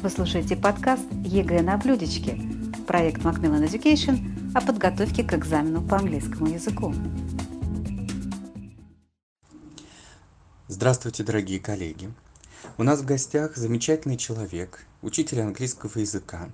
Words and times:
Вы 0.00 0.10
слушаете 0.10 0.54
подкаст 0.54 1.02
ЕГЭ 1.24 1.60
на 1.62 1.76
блюдечке, 1.76 2.40
проект 2.86 3.22
Macmillan 3.22 3.68
Education 3.68 4.20
о 4.54 4.60
подготовке 4.60 5.24
к 5.24 5.34
экзамену 5.34 5.82
по 5.82 5.96
английскому 5.96 6.46
языку. 6.46 6.94
Здравствуйте, 10.68 11.24
дорогие 11.24 11.58
коллеги! 11.58 12.12
У 12.76 12.84
нас 12.84 13.00
в 13.00 13.06
гостях 13.06 13.56
замечательный 13.56 14.16
человек, 14.16 14.86
учитель 15.02 15.40
английского 15.40 15.98
языка, 15.98 16.48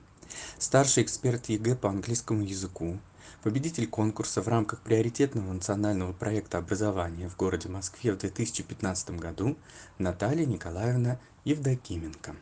старший 0.57 1.03
эксперт 1.03 1.51
ЕГЭ 1.51 1.77
по 1.77 1.91
английскому 1.91 2.45
языку, 2.45 2.99
победитель 3.43 3.89
конкурса 3.89 4.41
в 4.41 4.49
рамках 4.49 4.81
приоритетного 4.81 5.53
национального 5.53 6.15
проекта 6.15 6.57
образования 6.57 7.29
в 7.29 7.37
городе 7.37 7.69
Москве 7.69 8.15
в 8.15 8.17
2015 8.17 9.11
году 9.11 9.59
Наталья 9.99 10.47
Николаевна 10.47 11.19
Евдокименко. 11.45 12.37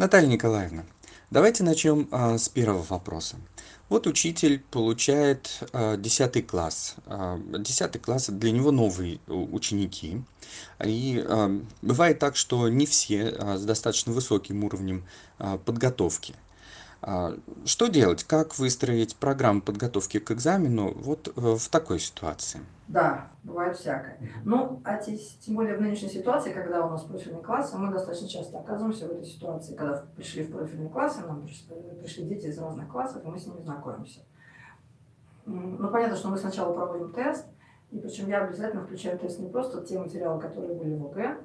Наталья 0.00 0.28
Николаевна, 0.28 0.86
давайте 1.30 1.62
начнем 1.62 2.08
а, 2.10 2.38
с 2.38 2.48
первого 2.48 2.82
вопроса. 2.84 3.36
Вот 3.90 4.06
учитель 4.06 4.64
получает 4.70 5.62
а, 5.74 5.98
10 5.98 6.46
класс. 6.46 6.94
А, 7.04 7.38
10 7.38 8.00
класс 8.00 8.30
для 8.30 8.50
него 8.50 8.70
новые 8.70 9.20
ученики. 9.26 10.22
И 10.82 11.22
а, 11.28 11.50
бывает 11.82 12.18
так, 12.18 12.36
что 12.36 12.70
не 12.70 12.86
все 12.86 13.28
а, 13.28 13.58
с 13.58 13.64
достаточно 13.66 14.14
высоким 14.14 14.64
уровнем 14.64 15.04
а, 15.38 15.58
подготовки. 15.58 16.34
А, 17.02 17.34
что 17.64 17.86
делать? 17.86 18.24
Как 18.24 18.58
выстроить 18.58 19.16
программу 19.16 19.62
подготовки 19.62 20.18
к 20.18 20.30
экзамену 20.32 20.92
вот 20.94 21.28
э, 21.28 21.40
в 21.40 21.68
такой 21.68 21.98
ситуации? 21.98 22.60
Да, 22.88 23.28
бывает 23.42 23.76
всякое. 23.76 24.18
Ну, 24.44 24.82
а 24.84 24.96
тем 24.98 25.54
более 25.54 25.76
в 25.76 25.80
нынешней 25.80 26.08
ситуации, 26.08 26.52
когда 26.52 26.84
у 26.84 26.90
нас 26.90 27.04
профильный 27.04 27.42
класс, 27.42 27.72
мы 27.72 27.90
достаточно 27.90 28.28
часто 28.28 28.58
оказываемся 28.58 29.06
в 29.06 29.12
этой 29.12 29.24
ситуации, 29.24 29.74
когда 29.74 30.04
пришли 30.16 30.42
в 30.42 30.50
профильный 30.50 30.90
класс, 30.90 31.18
и 31.18 31.26
нам 31.26 31.42
пришли 32.00 32.24
дети 32.24 32.46
из 32.46 32.58
разных 32.58 32.88
классов, 32.88 33.24
и 33.24 33.28
мы 33.28 33.38
с 33.38 33.46
ними 33.46 33.62
знакомимся. 33.62 34.20
Ну, 35.46 35.88
понятно, 35.88 36.16
что 36.16 36.28
мы 36.28 36.36
сначала 36.36 36.74
проводим 36.74 37.12
тест, 37.12 37.46
и 37.92 37.98
причем 37.98 38.28
я 38.28 38.44
обязательно 38.44 38.84
включаю 38.84 39.18
тест 39.18 39.38
не 39.38 39.48
просто 39.48 39.84
те 39.86 39.98
материалы, 39.98 40.40
которые 40.40 40.74
были 40.74 40.94
в 40.94 41.06
ОГЭ, 41.06 41.38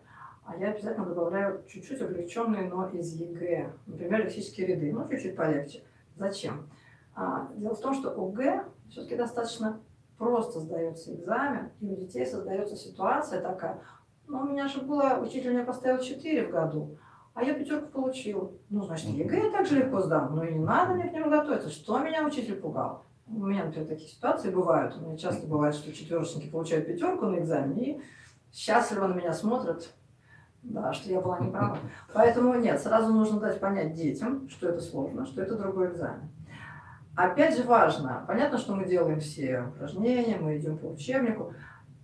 а 0.46 0.56
я 0.58 0.72
обязательно 0.72 1.06
добавляю 1.06 1.64
чуть-чуть 1.68 2.02
облегченные, 2.02 2.70
но 2.70 2.88
из 2.90 3.14
ЕГЭ. 3.14 3.74
Например, 3.88 4.26
лексические 4.26 4.68
ряды, 4.68 4.94
ну, 4.94 5.08
чуть-чуть 5.10 5.36
полегче. 5.36 5.84
Зачем? 6.16 6.70
А, 7.16 7.50
дело 7.56 7.76
в 7.76 7.82
том, 7.82 7.94
что 7.94 8.12
ОГЭ 8.12 8.66
все-таки 8.90 9.16
достаточно 9.16 9.82
просто 10.18 10.60
сдается 10.60 11.14
экзамен, 11.14 11.72
и 11.82 11.88
у 11.88 11.96
детей 11.96 12.26
создается 12.26 12.76
ситуация 12.76 13.42
такая, 13.42 13.82
ну, 14.28 14.42
у 14.42 14.44
меня 14.44 14.68
же 14.68 14.82
было, 14.82 15.20
учитель 15.22 15.54
мне 15.54 15.64
поставил 15.64 16.02
4 16.02 16.48
в 16.48 16.52
году, 16.52 16.98
а 17.34 17.44
я 17.44 17.54
пятерку 17.54 17.88
получил. 17.88 18.60
Ну, 18.70 18.84
значит, 18.84 19.10
ЕГЭ 19.10 19.46
я 19.46 19.52
так 19.52 19.66
же 19.66 19.80
легко 19.80 20.00
сдам. 20.02 20.36
Ну 20.36 20.44
и 20.44 20.54
не 20.54 20.64
надо 20.64 20.94
мне 20.94 21.10
к 21.10 21.14
нему 21.14 21.30
готовиться. 21.30 21.70
Что 21.70 22.00
меня 22.00 22.26
учитель 22.26 22.56
пугал? 22.56 23.04
У 23.28 23.46
меня, 23.46 23.66
например, 23.66 23.88
такие 23.88 24.10
ситуации 24.10 24.52
бывают. 24.52 24.96
У 24.96 25.02
меня 25.02 25.18
часто 25.18 25.46
бывает, 25.46 25.76
что 25.76 25.92
четверочники 25.92 26.50
получают 26.50 26.88
пятерку 26.88 27.26
на 27.26 27.40
экзамене 27.40 27.98
и 27.98 28.02
счастливо 28.54 29.08
на 29.08 29.16
меня 29.16 29.34
смотрят, 29.34 29.90
да, 30.66 30.94
что 30.94 31.10
я 31.10 31.22
была 31.22 31.40
не 31.40 31.52
права. 31.52 31.78
Поэтому 32.14 32.56
нет, 32.56 32.80
сразу 32.80 33.14
нужно 33.14 33.40
дать 33.40 33.60
понять 33.60 33.94
детям, 33.94 34.50
что 34.50 34.70
это 34.70 34.82
сложно, 34.82 35.26
что 35.26 35.42
это 35.42 35.58
другой 35.58 35.92
экзамен. 35.92 36.30
Опять 37.16 37.56
же 37.56 37.64
важно, 37.64 38.26
понятно, 38.28 38.58
что 38.58 38.76
мы 38.76 38.86
делаем 38.86 39.20
все 39.20 39.62
упражнения, 39.62 40.38
мы 40.38 40.58
идем 40.58 40.78
по 40.78 40.88
учебнику. 40.88 41.54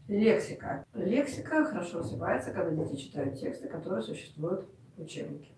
Лексика. 0.08 0.86
Лексика 0.94 1.64
хорошо 1.64 2.00
развивается, 2.00 2.52
когда 2.52 2.72
дети 2.72 2.98
читают 2.98 3.40
тексты, 3.40 3.68
которые 3.68 4.02
существуют 4.02 4.68
в 4.98 5.02
учебнике. 5.02 5.52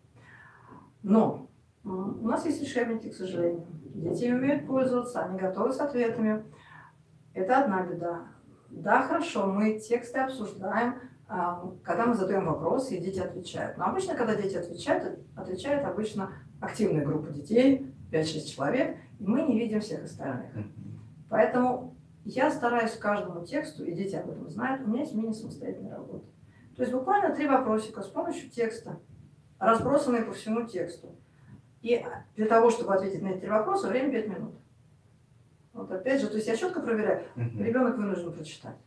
Но 1.02 1.50
у 1.84 2.28
нас 2.28 2.46
есть 2.46 2.62
решебники, 2.62 3.10
к 3.10 3.16
сожалению. 3.16 3.66
Дети 3.96 4.32
умеют 4.32 4.68
пользоваться, 4.68 5.24
они 5.24 5.40
готовы 5.40 5.72
с 5.72 5.80
ответами. 5.80 6.46
Это 7.34 7.64
одна 7.64 7.84
беда. 7.84 8.28
Да, 8.70 9.04
хорошо, 9.04 9.48
мы 9.48 9.80
тексты 9.80 10.20
обсуждаем, 10.20 10.96
когда 11.84 12.06
мы 12.06 12.14
задаем 12.14 12.46
вопросы, 12.46 12.96
и 12.96 13.02
дети 13.02 13.20
отвечают. 13.20 13.78
Но 13.78 13.86
обычно, 13.86 14.16
когда 14.16 14.36
дети 14.36 14.56
отвечают, 14.56 15.20
отвечает 15.36 15.86
обычно 15.86 16.32
активная 16.62 17.06
группа 17.06 17.30
детей, 17.32 17.94
5-6 18.12 18.46
человек, 18.46 18.98
и 19.20 19.26
мы 19.26 19.42
не 19.42 19.58
видим 19.58 19.82
всех 19.82 20.04
остальных. 20.04 20.52
Поэтому 21.30 21.96
я 22.24 22.52
стараюсь 22.52 22.96
каждому 22.98 23.46
тексту, 23.46 23.84
и 23.84 23.94
дети 23.94 24.16
об 24.16 24.30
этом 24.30 24.50
знают, 24.50 24.82
у 24.86 24.90
меня 24.90 25.02
есть 25.02 25.16
мини-самостоятельная 25.16 25.96
работа. 25.96 26.26
То 26.76 26.84
есть 26.84 26.94
буквально 26.94 27.36
три 27.36 27.48
вопросика 27.48 28.02
с 28.02 28.08
помощью 28.08 28.50
текста, 28.50 29.00
разбросанные 29.60 30.24
по 30.24 30.34
всему 30.34 30.68
тексту. 30.68 31.16
И 31.82 32.04
для 32.36 32.48
того, 32.48 32.70
чтобы 32.70 32.94
ответить 32.94 33.22
на 33.22 33.30
эти 33.30 33.40
три 33.40 33.50
вопроса, 33.50 33.88
время 33.88 34.12
5 34.12 34.28
минут. 34.28 34.56
Вот 35.74 35.92
опять 35.92 36.22
же, 36.22 36.28
то 36.28 36.36
есть 36.36 36.48
я 36.48 36.56
четко 36.56 36.82
проверяю, 36.82 37.26
ребенок 37.36 37.98
вынужден 37.98 38.32
прочитать. 38.32 38.78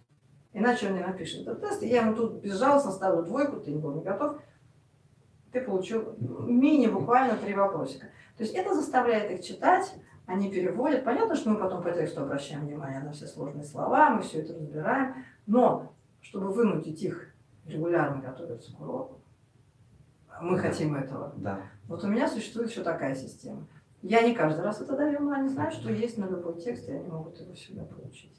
Иначе 0.57 0.89
он 0.89 0.95
не 0.95 1.01
напишет 1.01 1.43
этот 1.43 1.61
тест. 1.61 1.83
И 1.83 1.89
я 1.89 2.01
ему 2.01 2.15
тут 2.15 2.41
безжалостно 2.41 2.91
ставлю 2.91 3.23
двойку, 3.23 3.61
ты 3.61 3.73
не 3.73 3.79
был 3.79 3.93
не 3.93 4.03
готов. 4.03 4.41
Ты 5.53 5.61
получил 5.61 6.17
мини 6.19 6.87
буквально 6.87 7.37
три 7.37 7.53
вопросика. 7.53 8.07
То 8.39 8.43
есть 8.43 8.55
это 8.55 8.75
заставляет 8.75 9.31
их 9.31 9.45
читать, 9.45 9.95
они 10.25 10.51
переводят. 10.51 11.05
Понятно, 11.05 11.37
что 11.37 11.51
мы 11.51 11.59
потом 11.59 11.83
по 11.83 11.91
тексту 11.91 12.23
обращаем 12.23 12.67
внимание 12.67 13.01
на 13.01 13.13
все 13.13 13.27
сложные 13.27 13.65
слова, 13.65 14.09
мы 14.09 14.23
все 14.23 14.41
это 14.41 14.55
разбираем. 14.55 15.27
Но 15.47 15.93
чтобы 16.23 16.51
вынудить 16.51 17.03
их 17.03 17.35
регулярно 17.67 18.23
готовиться 18.23 18.75
к 18.75 18.81
уроку, 18.81 19.21
мы 20.41 20.57
да. 20.57 20.63
хотим 20.63 20.95
этого. 20.95 21.35
Да. 21.37 21.61
Вот 21.87 22.03
у 22.03 22.09
меня 22.09 22.27
существует 22.29 22.71
еще 22.71 22.83
такая 22.83 23.15
система. 23.15 23.67
Я 24.01 24.23
не 24.23 24.35
каждый 24.35 24.65
раз 24.65 24.81
это 24.81 24.97
даю, 24.97 25.21
но 25.21 25.33
они 25.33 25.51
знают, 25.51 25.75
что 25.75 25.93
есть 25.93 26.17
на 26.17 26.25
любой 26.25 26.59
текст, 26.59 26.89
и 26.89 26.93
они 26.93 27.09
могут 27.09 27.39
его 27.39 27.53
всегда 27.53 27.85
получить. 27.85 28.33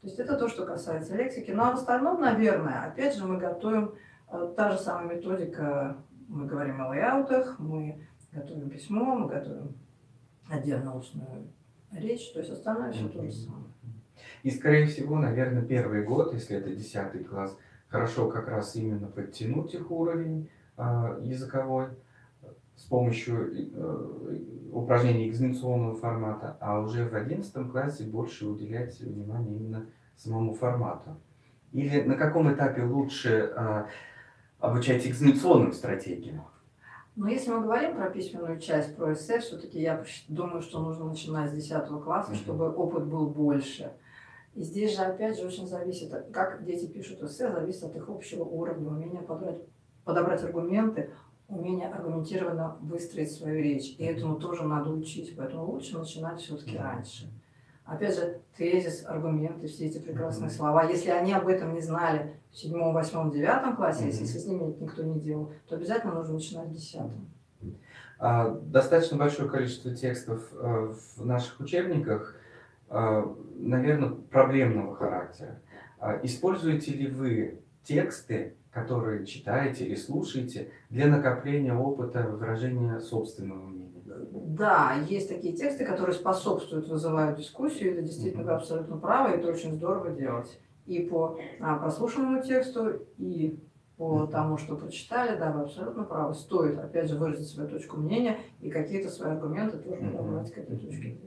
То 0.00 0.06
есть 0.06 0.18
это 0.18 0.36
то, 0.36 0.48
что 0.48 0.64
касается 0.64 1.16
лексики. 1.16 1.50
А 1.50 1.72
в 1.72 1.74
остальном, 1.74 2.20
наверное, 2.20 2.84
опять 2.84 3.16
же, 3.16 3.26
мы 3.26 3.38
готовим 3.38 3.94
э, 4.30 4.52
та 4.56 4.70
же 4.70 4.78
самая 4.78 5.16
методика, 5.16 5.96
мы 6.28 6.46
говорим 6.46 6.80
о 6.80 6.90
лейаутах, 6.90 7.58
мы 7.58 8.06
готовим 8.32 8.70
письмо, 8.70 9.16
мы 9.16 9.28
готовим 9.28 9.74
отдельно 10.48 10.96
устную 10.96 11.48
речь, 11.92 12.32
то 12.32 12.40
есть 12.40 12.52
остальное 12.52 12.92
все 12.92 13.08
то 13.08 13.22
же 13.22 13.32
самое. 13.32 13.64
И, 14.42 14.50
скорее 14.50 14.86
всего, 14.86 15.18
наверное, 15.18 15.62
первый 15.62 16.04
год, 16.04 16.32
если 16.32 16.56
это 16.56 16.70
10 16.70 17.26
класс, 17.28 17.56
хорошо 17.88 18.28
как 18.28 18.48
раз 18.48 18.76
именно 18.76 19.08
подтянуть 19.08 19.74
их 19.74 19.90
уровень 19.90 20.48
э, 20.76 21.20
языковой 21.22 21.88
с 22.78 22.84
помощью 22.84 23.72
э, 23.74 24.38
упражнений 24.72 25.28
экзаменационного 25.28 25.96
формата, 25.96 26.56
а 26.60 26.80
уже 26.80 27.08
в 27.08 27.14
11 27.14 27.70
классе 27.72 28.04
больше 28.04 28.46
уделять 28.46 28.98
внимание 29.00 29.56
именно 29.56 29.86
самому 30.16 30.54
формату. 30.54 31.16
Или 31.72 32.02
на 32.02 32.14
каком 32.14 32.52
этапе 32.52 32.84
лучше 32.84 33.52
э, 33.54 33.84
обучать 34.60 35.06
экзаменационным 35.06 35.72
стратегиям? 35.72 36.42
Но 37.16 37.28
если 37.28 37.50
мы 37.50 37.62
говорим 37.62 37.96
про 37.96 38.10
письменную 38.10 38.60
часть, 38.60 38.94
про 38.94 39.12
эссе, 39.12 39.40
все-таки 39.40 39.80
я 39.80 40.04
думаю, 40.28 40.62
что 40.62 40.80
нужно 40.80 41.06
начинать 41.06 41.50
с 41.50 41.54
10 41.54 41.88
класса, 42.04 42.32
mm-hmm. 42.32 42.36
чтобы 42.36 42.70
опыт 42.70 43.06
был 43.06 43.26
больше. 43.26 43.90
И 44.54 44.62
здесь 44.62 44.96
же, 44.96 45.02
опять 45.02 45.36
же, 45.36 45.46
очень 45.46 45.66
зависит, 45.66 46.12
как 46.32 46.64
дети 46.64 46.86
пишут 46.86 47.22
эссе, 47.22 47.50
зависит 47.50 47.82
от 47.82 47.96
их 47.96 48.08
общего 48.08 48.44
уровня, 48.44 48.88
умения 48.88 49.20
подобрать, 49.20 49.62
подобрать 50.04 50.44
аргументы, 50.44 51.10
умение 51.48 51.88
аргументированно 51.88 52.76
выстроить 52.80 53.32
свою 53.32 53.62
речь. 53.62 53.96
И 53.98 54.04
этому 54.04 54.36
тоже 54.36 54.62
надо 54.62 54.90
учить, 54.90 55.34
поэтому 55.36 55.64
лучше 55.64 55.98
начинать 55.98 56.40
все-таки 56.40 56.76
раньше. 56.76 57.30
Опять 57.84 58.16
же, 58.16 58.40
тезис, 58.56 59.04
аргументы, 59.06 59.66
все 59.66 59.86
эти 59.86 59.98
прекрасные 59.98 60.50
слова. 60.50 60.84
Если 60.84 61.08
они 61.08 61.32
об 61.32 61.48
этом 61.48 61.72
не 61.72 61.80
знали 61.80 62.34
в 62.52 62.56
седьмом, 62.56 62.92
восьмом, 62.92 63.30
девятом 63.30 63.76
классе, 63.76 64.06
если 64.06 64.24
с 64.24 64.46
ними 64.46 64.76
никто 64.78 65.02
не 65.02 65.18
делал, 65.18 65.52
то 65.66 65.76
обязательно 65.76 66.12
нужно 66.12 66.34
начинать 66.34 66.68
в 66.68 66.74
десятом. 66.74 67.30
А, 68.18 68.50
достаточно 68.50 69.16
большое 69.16 69.48
количество 69.48 69.94
текстов 69.94 70.52
э, 70.52 70.94
в 71.16 71.24
наших 71.24 71.60
учебниках, 71.60 72.36
э, 72.90 73.26
наверное, 73.56 74.10
проблемного 74.10 74.94
характера. 74.94 75.60
А, 75.98 76.20
используете 76.22 76.92
ли 76.92 77.06
вы 77.06 77.60
тексты 77.84 78.54
которые 78.82 79.26
читаете 79.26 79.84
или 79.84 79.94
слушаете, 79.94 80.70
для 80.90 81.06
накопления 81.06 81.74
опыта 81.74 82.22
выражения 82.22 83.00
собственного 83.00 83.66
мнения. 83.66 83.88
Да, 84.32 84.94
есть 85.08 85.28
такие 85.28 85.54
тексты, 85.54 85.84
которые 85.84 86.14
способствуют, 86.14 86.88
вызывают 86.88 87.38
дискуссию, 87.38 87.92
это 87.92 88.02
действительно 88.02 88.44
вы 88.44 88.52
абсолютно 88.52 88.96
правы, 88.96 89.36
это 89.36 89.48
очень 89.48 89.72
здорово 89.72 90.10
делать. 90.10 90.58
И 90.86 91.00
по 91.00 91.38
а, 91.60 91.76
прослушанному 91.76 92.42
тексту, 92.42 93.02
и 93.18 93.58
по 93.98 94.26
тому, 94.26 94.56
что 94.56 94.76
прочитали, 94.76 95.36
да, 95.36 95.52
вы 95.52 95.62
абсолютно 95.62 96.04
правы. 96.04 96.34
Стоит, 96.34 96.78
опять 96.78 97.10
же, 97.10 97.16
выразить 97.16 97.48
свою 97.48 97.68
точку 97.68 97.98
мнения 97.98 98.38
и 98.60 98.70
какие-то 98.70 99.10
свои 99.10 99.32
аргументы 99.32 99.78
тоже 99.78 100.00
добавить 100.00 100.52
к 100.52 100.58
этой 100.58 100.76
точке 100.76 100.96
зрения. 100.96 101.18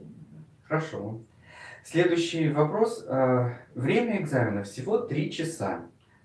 Хорошо. 0.64 1.20
Следующий 1.84 2.50
вопрос. 2.50 3.04
А, 3.08 3.58
время 3.74 4.20
экзамена 4.20 4.64
всего 4.64 4.98
три 4.98 5.30
часа. 5.30 5.82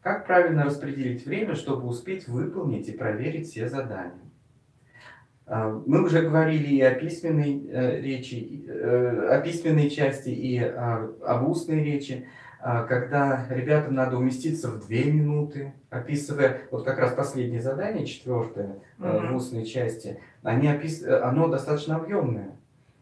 Как 0.07 0.25
правильно 0.25 0.63
распределить 0.63 1.25
время, 1.25 1.53
чтобы 1.55 1.85
успеть 1.85 2.29
выполнить 2.29 2.87
и 2.87 2.93
проверить 2.93 3.49
все 3.49 3.67
задания? 3.67 4.13
А, 5.45 5.69
мы 5.85 6.01
уже 6.01 6.21
говорили 6.21 6.75
и 6.75 6.81
о 6.81 6.95
письменной 6.95 7.67
э, 7.67 7.99
речи, 7.99 8.65
э, 8.69 9.27
о 9.31 9.41
письменной 9.41 9.89
части, 9.89 10.29
и 10.29 10.59
об 10.59 11.49
устной 11.49 11.83
речи, 11.83 12.25
а, 12.61 12.83
когда 12.83 13.47
ребятам 13.49 13.95
надо 13.95 14.15
уместиться 14.15 14.71
в 14.71 14.87
две 14.87 15.11
минуты, 15.11 15.73
описывая, 15.89 16.61
вот 16.71 16.85
как 16.85 16.99
раз 16.99 17.11
последнее 17.11 17.61
задание, 17.61 18.05
четвертое, 18.05 18.79
mm-hmm. 18.99 19.33
в 19.33 19.35
устной 19.35 19.65
части, 19.65 20.21
они 20.41 20.69
опис... 20.69 21.03
оно 21.03 21.49
достаточно 21.49 21.97
объемное. 21.97 22.56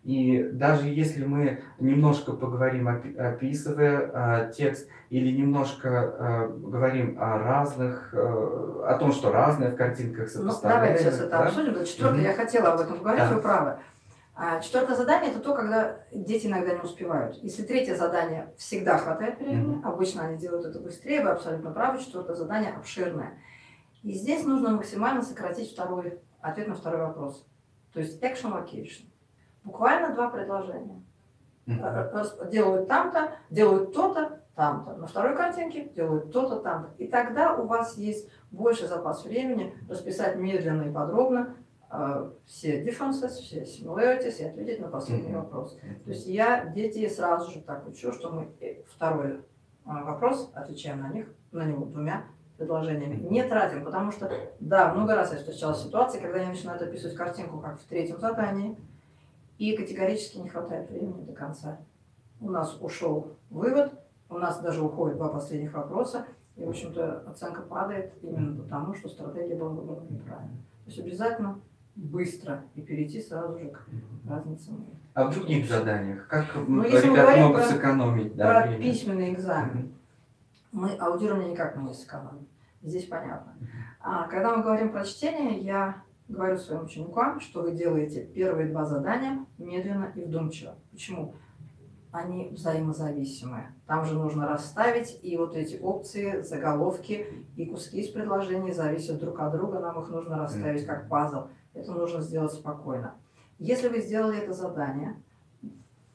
И 0.05 0.49
даже 0.51 0.87
если 0.87 1.25
мы 1.25 1.63
немножко 1.79 2.33
поговорим, 2.33 2.87
описывая 2.87 4.11
а, 4.13 4.51
текст, 4.51 4.87
или 5.09 5.35
немножко 5.35 5.89
а, 5.89 6.47
говорим 6.47 7.17
о 7.19 7.39
разных, 7.39 8.13
а, 8.13 8.85
о 8.87 8.99
том, 8.99 9.11
что 9.11 9.31
разное 9.31 9.71
в 9.71 9.75
картинках 9.75 10.29
сопоставляем. 10.29 10.81
Ну, 10.81 10.85
давайте 10.85 11.03
сейчас 11.03 11.19
это 11.21 11.29
да? 11.29 11.39
обсудим. 11.45 11.85
Четвертое, 11.85 12.19
mm-hmm. 12.19 12.23
я 12.23 12.33
хотела 12.33 12.73
об 12.73 12.81
этом 12.81 12.99
говорить, 12.99 13.23
да. 13.23 13.33
вы 13.33 13.41
правы. 13.41 13.79
А 14.35 14.59
четвертое 14.59 14.95
задание 14.95 15.31
это 15.31 15.39
то, 15.39 15.55
когда 15.55 15.97
дети 16.11 16.45
иногда 16.45 16.75
не 16.75 16.81
успевают. 16.81 17.37
Если 17.41 17.63
третье 17.63 17.95
задание 17.95 18.53
всегда 18.59 18.99
хватает 18.99 19.39
времени, 19.39 19.77
mm-hmm. 19.77 19.87
обычно 19.87 20.25
они 20.25 20.37
делают 20.37 20.67
это 20.67 20.79
быстрее, 20.79 21.23
вы 21.23 21.31
абсолютно 21.31 21.71
правы, 21.71 21.97
четвертое 21.97 22.35
задание 22.35 22.73
обширное. 22.73 23.39
И 24.03 24.13
здесь 24.13 24.45
нужно 24.45 24.69
максимально 24.69 25.23
сократить 25.23 25.71
второй 25.71 26.19
ответ 26.41 26.67
на 26.67 26.75
второй 26.75 27.07
вопрос. 27.07 27.43
То 27.91 28.01
есть 28.01 28.21
action 28.21 28.53
location. 28.53 29.05
Буквально 29.65 30.13
два 30.13 30.29
предложения. 30.29 31.01
Mm-hmm. 31.65 32.51
Делают 32.51 32.87
там-то, 32.87 33.31
делают 33.49 33.93
то-то, 33.93 34.39
там-то. 34.53 34.95
На 34.95 35.07
второй 35.07 35.35
картинке 35.35 35.89
делают 35.95 36.31
то-то, 36.31 36.57
там-то. 36.57 36.91
И 36.97 37.07
тогда 37.07 37.55
у 37.55 37.65
вас 37.65 37.97
есть 37.97 38.29
больше 38.51 38.87
запас 38.87 39.25
времени 39.25 39.75
расписать 39.89 40.37
медленно 40.37 40.83
и 40.83 40.93
подробно 40.93 41.55
э, 41.91 42.29
все 42.45 42.85
differences, 42.85 43.29
все 43.29 43.63
similarities 43.63 44.37
и 44.37 44.43
ответить 44.45 44.79
на 44.79 44.87
последний 44.87 45.31
mm-hmm. 45.31 45.41
вопрос. 45.41 45.77
То 46.03 46.11
есть 46.11 46.27
я 46.27 46.65
детей 46.65 47.09
сразу 47.09 47.51
же 47.51 47.61
так 47.61 47.87
учу, 47.87 48.13
что 48.13 48.29
мы 48.29 48.47
э, 48.61 48.83
второй 48.87 49.31
э, 49.31 49.37
вопрос 49.83 50.51
отвечаем 50.53 51.01
на 51.01 51.09
них, 51.09 51.33
на 51.51 51.65
него 51.65 51.85
двумя 51.85 52.25
предложениями. 52.57 53.15
Не 53.15 53.43
тратим, 53.43 53.83
потому 53.83 54.11
что, 54.11 54.31
да, 54.59 54.93
много 54.93 55.15
раз 55.15 55.31
я 55.31 55.39
встречала 55.39 55.73
ситуации, 55.73 56.19
когда 56.19 56.37
я 56.37 56.49
начинаю 56.49 56.81
описывать 56.81 57.15
картинку, 57.15 57.59
как 57.59 57.79
в 57.79 57.85
третьем 57.85 58.19
задании, 58.19 58.77
и 59.57 59.75
категорически 59.75 60.37
не 60.37 60.49
хватает 60.49 60.89
времени 60.89 61.23
до 61.25 61.33
конца. 61.33 61.79
У 62.41 62.49
нас 62.49 62.77
ушел 62.81 63.33
вывод, 63.49 63.93
у 64.29 64.37
нас 64.37 64.59
даже 64.59 64.83
уходит 64.83 65.17
два 65.17 65.29
последних 65.29 65.73
вопроса, 65.73 66.25
и, 66.55 66.63
в 66.63 66.69
общем-то, 66.69 67.23
оценка 67.27 67.61
падает 67.61 68.13
именно 68.21 68.61
потому, 68.61 68.93
что 68.93 69.09
стратегия 69.09 69.55
была 69.55 69.69
выбрана 69.69 70.07
неправильно. 70.09 70.57
То 70.85 70.91
есть 70.91 70.99
обязательно 70.99 71.59
быстро 71.95 72.63
и 72.75 72.81
перейти 72.81 73.21
сразу 73.21 73.57
же 73.57 73.69
к 73.69 73.87
разницам. 74.27 74.85
А 75.13 75.29
в 75.29 75.33
других 75.33 75.67
заданиях, 75.67 76.27
как 76.27 76.45
ну, 76.67 76.83
если 76.83 77.09
ребята 77.09 77.37
могут 77.37 77.61
про, 77.61 77.69
сэкономить 77.69 78.35
да, 78.35 78.49
про 78.49 78.67
время? 78.67 78.83
письменный 78.83 79.33
экзамен, 79.33 79.93
мы 80.71 80.91
аудирование 80.95 81.51
никак 81.51 81.75
мы 81.77 81.89
не 81.89 81.93
сэкономим. 81.93 82.47
Здесь 82.81 83.05
понятно. 83.05 83.53
А 84.01 84.27
когда 84.27 84.55
мы 84.55 84.61
говорим 84.61 84.91
про 84.91 85.05
чтение, 85.05 85.59
я 85.59 86.03
говорю 86.27 86.57
своим 86.57 86.85
ученикам, 86.85 87.39
что 87.39 87.61
вы 87.61 87.71
делаете 87.71 88.25
первые 88.25 88.69
два 88.69 88.85
задания 88.85 89.45
медленно 89.57 90.11
и 90.15 90.21
вдумчиво. 90.21 90.75
Почему? 90.91 91.35
Они 92.11 92.49
взаимозависимые. 92.49 93.73
Там 93.87 94.05
же 94.05 94.15
нужно 94.15 94.47
расставить, 94.47 95.19
и 95.21 95.37
вот 95.37 95.55
эти 95.55 95.77
опции, 95.77 96.41
заголовки 96.41 97.45
и 97.55 97.65
куски 97.65 98.01
из 98.01 98.09
предложений 98.09 98.73
зависят 98.73 99.19
друг 99.19 99.39
от 99.39 99.51
друга, 99.51 99.79
нам 99.79 100.01
их 100.01 100.09
нужно 100.09 100.37
расставить 100.37 100.85
как 100.85 101.09
пазл. 101.09 101.47
Это 101.73 101.91
нужно 101.91 102.21
сделать 102.21 102.53
спокойно. 102.53 103.15
Если 103.59 103.89
вы 103.89 103.99
сделали 103.99 104.39
это 104.39 104.53
задание, 104.53 105.21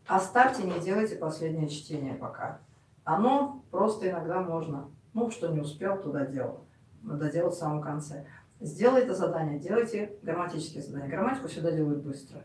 оставьте, 0.07 0.63
не 0.65 0.81
делайте 0.81 1.17
последнее 1.17 1.69
чтение 1.69 2.15
пока. 2.15 2.61
Оно 3.05 3.63
просто 3.71 4.11
иногда 4.11 4.41
можно, 4.41 4.89
ну, 5.13 5.31
что 5.31 5.49
не 5.49 5.61
успел, 5.61 6.01
туда 6.01 6.27
делал. 6.27 6.65
Надо 7.03 7.31
делать 7.31 7.55
в 7.55 7.59
самом 7.59 7.83
конце. 7.83 8.27
Сделай 8.61 9.03
это 9.03 9.15
задание, 9.15 9.59
делайте 9.59 10.19
грамматические 10.23 10.83
задания. 10.83 11.09
Грамматику 11.09 11.49
всегда 11.49 11.73
делают 11.73 12.05
быстро. 12.05 12.45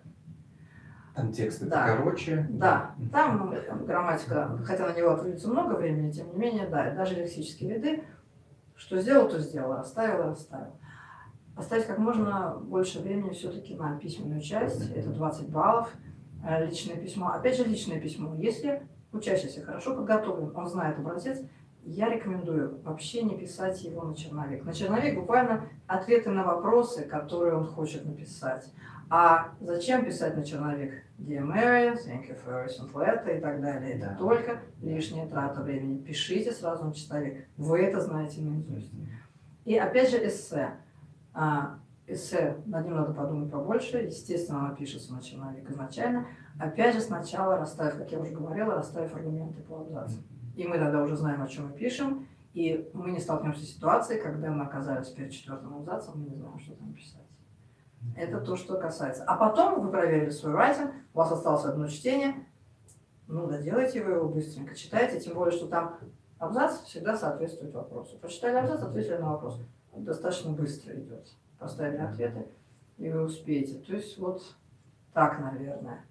Там 1.14 1.32
тексты 1.32 1.66
да. 1.66 1.88
короче. 1.88 2.46
Да, 2.50 2.96
там 3.12 3.54
грамматика, 3.86 4.60
хотя 4.66 4.88
на 4.88 4.98
него 4.98 5.12
отводится 5.12 5.50
много 5.50 5.74
времени, 5.74 6.12
тем 6.12 6.30
не 6.32 6.38
менее, 6.38 6.68
да, 6.68 6.92
даже 6.92 7.16
лексические 7.16 7.76
виды, 7.76 8.04
что 8.76 9.00
сделал, 9.00 9.30
то 9.30 9.40
сделал, 9.40 9.74
оставил, 9.74 10.30
оставил. 10.30 10.78
Оставить 11.56 11.86
как 11.86 12.00
можно 12.00 12.58
больше 12.62 13.00
времени 13.00 13.32
все-таки 13.32 13.76
на 13.76 13.98
письменную 13.98 14.42
часть, 14.42 14.90
это 14.92 15.10
20 15.10 15.50
баллов, 15.50 15.90
э, 16.46 16.66
личное 16.66 16.98
письмо. 16.98 17.30
Опять 17.30 17.58
же, 17.58 17.64
личное 17.64 18.00
письмо. 18.00 18.36
Если 18.36 18.86
учащийся 19.14 19.64
хорошо 19.64 19.96
подготовлен, 19.96 20.52
он 20.54 20.68
знает 20.68 21.00
образец, 21.00 21.40
я 21.86 22.10
рекомендую 22.10 22.80
вообще 22.84 23.22
не 23.22 23.38
писать 23.38 23.82
его 23.84 24.04
на 24.04 24.16
черновик. 24.16 24.66
На 24.66 24.74
черновик 24.74 25.16
буквально 25.16 25.70
ответы 25.88 26.32
на 26.32 26.44
вопросы, 26.44 27.04
которые 27.04 27.56
он 27.56 27.66
хочет 27.66 28.06
написать. 28.06 28.72
А 29.10 29.52
зачем 29.62 30.04
писать 30.04 30.36
на 30.36 30.44
черновик? 30.44 30.94
Dear 31.20 31.44
Mary, 31.44 31.96
thank 31.96 32.28
you 32.28 32.36
for 32.44 32.52
your 32.52 32.66
recent 32.66 32.92
letter 32.94 33.38
и 33.38 33.40
так 33.40 33.62
далее. 33.62 34.00
Да. 34.00 34.08
Это 34.08 34.18
только 34.18 34.62
лишняя 34.82 35.28
трата 35.28 35.62
времени. 35.62 36.00
Пишите 36.00 36.52
сразу 36.52 36.86
на 36.86 36.94
черновик. 36.94 37.46
Вы 37.56 37.84
это 37.84 38.02
знаете 38.02 38.42
наизусть. 38.42 38.92
И 39.64 39.78
опять 39.78 40.10
же 40.10 40.18
эссе. 40.26 40.72
А, 41.34 41.78
эссе, 42.08 42.58
над 42.66 42.86
ним 42.86 42.96
надо 42.96 43.14
подумать 43.14 43.52
побольше. 43.52 43.98
Естественно, 43.98 44.66
оно 44.66 44.76
пишется 44.76 45.14
на 45.14 45.22
черновик 45.22 45.70
изначально. 45.70 46.26
Опять 46.60 46.96
же, 46.96 47.02
сначала 47.02 47.58
расставив, 47.58 47.98
как 48.00 48.12
я 48.12 48.20
уже 48.20 48.32
говорила, 48.32 48.74
расставив 48.74 49.16
аргументы 49.16 49.62
по 49.62 49.82
абзацам. 49.82 50.24
И 50.56 50.68
мы 50.68 50.78
тогда 50.78 51.04
уже 51.04 51.16
знаем, 51.16 51.42
о 51.42 51.48
чем 51.48 51.68
мы 51.68 51.74
пишем, 51.74 52.28
и 52.54 52.90
мы 52.94 53.12
не 53.12 53.20
столкнемся 53.20 53.66
с 53.66 53.70
ситуацией, 53.70 54.22
когда 54.22 54.50
мы 54.50 54.64
оказались 54.64 55.10
перед 55.10 55.32
четвертым 55.32 55.76
абзацем, 55.76 56.14
мы 56.16 56.30
не 56.30 56.36
знаем, 56.36 56.60
что 56.60 56.74
там 56.76 56.94
писать. 56.94 57.22
Это 58.16 58.40
то, 58.40 58.56
что 58.56 58.80
касается. 58.80 59.24
А 59.26 59.36
потом 59.36 59.82
вы 59.82 59.92
проверили 59.92 60.30
свой 60.30 60.54
райтинг, 60.54 60.92
у 61.14 61.18
вас 61.18 61.32
осталось 61.32 61.66
одно 61.66 61.88
чтение, 61.88 62.48
ну, 63.28 63.48
доделайте 63.48 64.04
вы 64.04 64.12
его 64.12 64.30
быстренько, 64.30 64.76
читайте, 64.76 65.20
тем 65.20 65.34
более, 65.34 65.56
что 65.56 65.68
там 65.68 65.98
абзац 66.38 66.82
всегда 66.84 67.18
соответствует 67.18 67.74
вопросу. 67.74 68.18
Прочитали 68.20 68.56
абзац, 68.56 68.84
ответили 68.84 69.18
на 69.18 69.32
вопрос. 69.32 69.60
Достаточно 69.94 70.52
быстро 70.52 70.94
идет. 70.96 71.28
Поставили 71.58 71.98
ответы, 71.98 72.48
и 72.98 73.10
вы 73.10 73.24
успеете. 73.24 73.80
То 73.80 73.94
есть 73.94 74.18
вот 74.18 74.56
так, 75.14 75.40
наверное. 75.40 76.06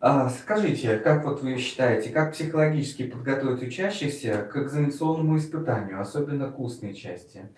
А, 0.00 0.30
скажите, 0.30 0.96
как 0.96 1.26
вот 1.26 1.42
вы 1.42 1.58
считаете, 1.58 2.08
как 2.08 2.32
психологически 2.32 3.06
подготовить 3.06 3.62
учащихся 3.62 4.48
к 4.50 4.56
экзаменационному 4.56 5.36
испытанию, 5.36 6.00
особенно 6.00 6.50
к 6.50 6.58
устной 6.58 6.94
части? 6.94 7.50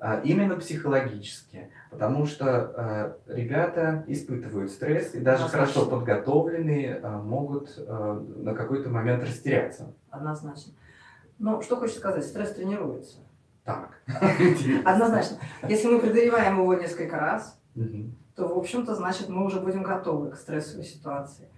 А, 0.00 0.20
именно 0.20 0.54
психологически, 0.54 1.70
потому 1.90 2.24
что 2.26 2.46
а, 2.46 3.16
ребята 3.26 4.04
испытывают 4.06 4.70
стресс 4.70 5.12
и 5.16 5.18
даже 5.18 5.46
Однозначно. 5.46 5.72
хорошо 5.74 5.90
подготовленные 5.90 7.00
могут 7.00 7.76
на 7.88 8.54
какой-то 8.54 8.90
момент 8.90 9.24
растеряться. 9.24 9.92
Однозначно. 10.08 10.74
Ну, 11.40 11.62
что 11.62 11.76
хочешь 11.76 11.96
сказать, 11.96 12.24
стресс 12.24 12.52
тренируется. 12.52 13.18
Так. 13.64 13.90
Однозначно. 14.84 15.38
Если 15.68 15.88
мы 15.88 15.98
преодолеваем 15.98 16.60
его 16.60 16.74
несколько 16.74 17.18
раз, 17.18 17.60
то, 18.36 18.46
в 18.46 18.56
общем-то, 18.56 18.94
значит, 18.94 19.28
мы 19.28 19.44
уже 19.44 19.58
будем 19.58 19.82
готовы 19.82 20.30
к 20.30 20.36
стрессовой 20.36 20.84
ситуации. 20.84 21.48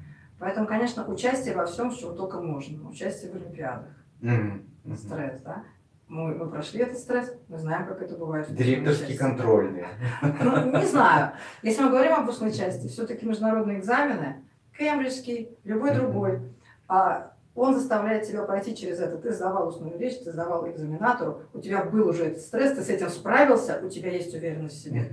Поэтому, 0.40 0.66
конечно, 0.66 1.06
участие 1.06 1.54
во 1.54 1.66
всем, 1.66 1.92
что 1.92 2.12
только 2.12 2.40
можно. 2.40 2.88
Участие 2.88 3.30
в 3.30 3.36
Олимпиадах. 3.36 3.90
Mm-hmm. 4.22 4.96
Стресс, 4.96 5.40
да? 5.42 5.64
Мы, 6.08 6.34
мы 6.34 6.50
прошли 6.50 6.80
этот 6.80 6.98
стресс, 6.98 7.32
мы 7.46 7.58
знаем, 7.58 7.86
как 7.86 8.02
это 8.02 8.16
бывает. 8.16 8.52
Директорский 8.52 9.16
контрольный. 9.16 9.84
Ну, 10.22 10.78
не 10.78 10.86
знаю. 10.86 11.34
Если 11.62 11.82
мы 11.82 11.90
говорим 11.90 12.14
об 12.14 12.28
устной 12.28 12.52
части, 12.52 12.88
все-таки 12.88 13.24
международные 13.26 13.78
экзамены, 13.78 14.42
кембриджский, 14.76 15.56
любой 15.62 15.94
другой, 15.94 16.40
а 16.88 17.32
он 17.54 17.74
заставляет 17.74 18.26
тебя 18.26 18.42
пройти 18.42 18.74
через 18.74 18.98
это. 18.98 19.18
Ты 19.18 19.32
сдавал 19.32 19.68
устную 19.68 19.98
речь, 19.98 20.18
ты 20.24 20.32
сдавал 20.32 20.68
экзаменатору, 20.68 21.42
у 21.52 21.60
тебя 21.60 21.84
был 21.84 22.08
уже 22.08 22.24
этот 22.24 22.42
стресс, 22.42 22.76
ты 22.76 22.82
с 22.82 22.88
этим 22.88 23.10
справился, 23.10 23.80
у 23.84 23.88
тебя 23.88 24.10
есть 24.10 24.34
уверенность 24.34 24.76
в 24.76 24.82
себе. 24.82 25.06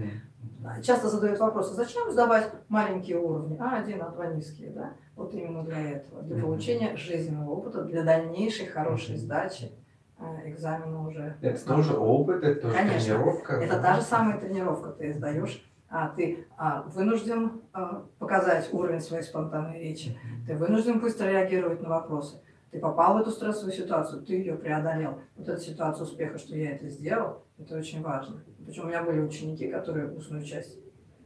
Часто 0.81 1.09
задают 1.09 1.39
вопрос, 1.39 1.71
зачем 1.71 2.11
сдавать 2.11 2.51
маленькие 2.69 3.17
уровни, 3.17 3.57
а 3.59 3.77
один, 3.77 4.01
а 4.01 4.09
два 4.09 4.27
низкие, 4.27 4.71
да? 4.71 4.93
Вот 5.15 5.33
именно 5.33 5.63
для 5.63 5.91
этого, 5.91 6.21
для 6.21 6.41
получения 6.41 6.95
жизненного 6.95 7.51
опыта, 7.51 7.83
для 7.83 8.03
дальнейшей 8.03 8.67
хорошей 8.67 9.17
сдачи 9.17 9.71
э, 10.19 10.49
экзамена 10.49 11.07
уже. 11.07 11.35
Это 11.41 11.65
тоже 11.65 11.97
опыт, 11.97 12.43
это 12.43 12.61
тоже 12.61 12.75
Конечно, 12.75 13.15
тренировка. 13.15 13.53
Это 13.53 13.79
та 13.79 13.95
же 13.95 14.01
самая 14.01 14.39
тренировка, 14.39 14.89
ты 14.89 15.13
сдаешь 15.13 15.63
а 15.89 16.09
ты 16.09 16.45
а, 16.57 16.83
вынужден 16.93 17.61
а, 17.73 18.03
показать 18.19 18.71
уровень 18.73 19.01
своей 19.01 19.23
спонтанной 19.23 19.79
речи, 19.79 20.17
ты 20.45 20.55
вынужден 20.55 20.99
быстро 20.99 21.27
реагировать 21.27 21.81
на 21.81 21.89
вопросы. 21.89 22.41
Ты 22.71 22.79
попал 22.79 23.17
в 23.17 23.21
эту 23.21 23.31
стрессовую 23.31 23.73
ситуацию, 23.73 24.23
ты 24.23 24.33
ее 24.35 24.55
преодолел. 24.55 25.19
Вот 25.35 25.47
эта 25.47 25.59
ситуация 25.61 26.03
успеха, 26.03 26.37
что 26.37 26.55
я 26.55 26.71
это 26.71 26.89
сделал, 26.89 27.45
это 27.57 27.77
очень 27.77 28.01
важно. 28.01 28.43
Причем 28.65 28.83
у 28.83 28.87
меня 28.87 29.03
были 29.03 29.19
ученики, 29.21 29.69
которые 29.69 30.11
устную 30.11 30.43
часть 30.43 30.77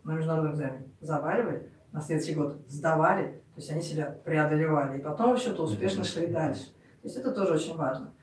на 0.04 0.14
международном 0.14 0.54
экзамене 0.54 0.92
заваливали, 1.02 1.72
на 1.92 2.02
следующий 2.02 2.36
год 2.36 2.62
сдавали, 2.68 3.44
то 3.54 3.58
есть 3.58 3.72
они 3.72 3.82
себя 3.82 4.18
преодолевали, 4.24 5.00
и 5.00 5.02
потом, 5.02 5.32
в 5.32 5.34
общем-то, 5.34 5.64
успешно 5.64 6.04
шли 6.04 6.28
дальше. 6.28 6.66
То 7.02 7.08
есть 7.08 7.18
это 7.18 7.32
тоже 7.32 7.54
очень 7.54 7.76
важно. 7.76 8.14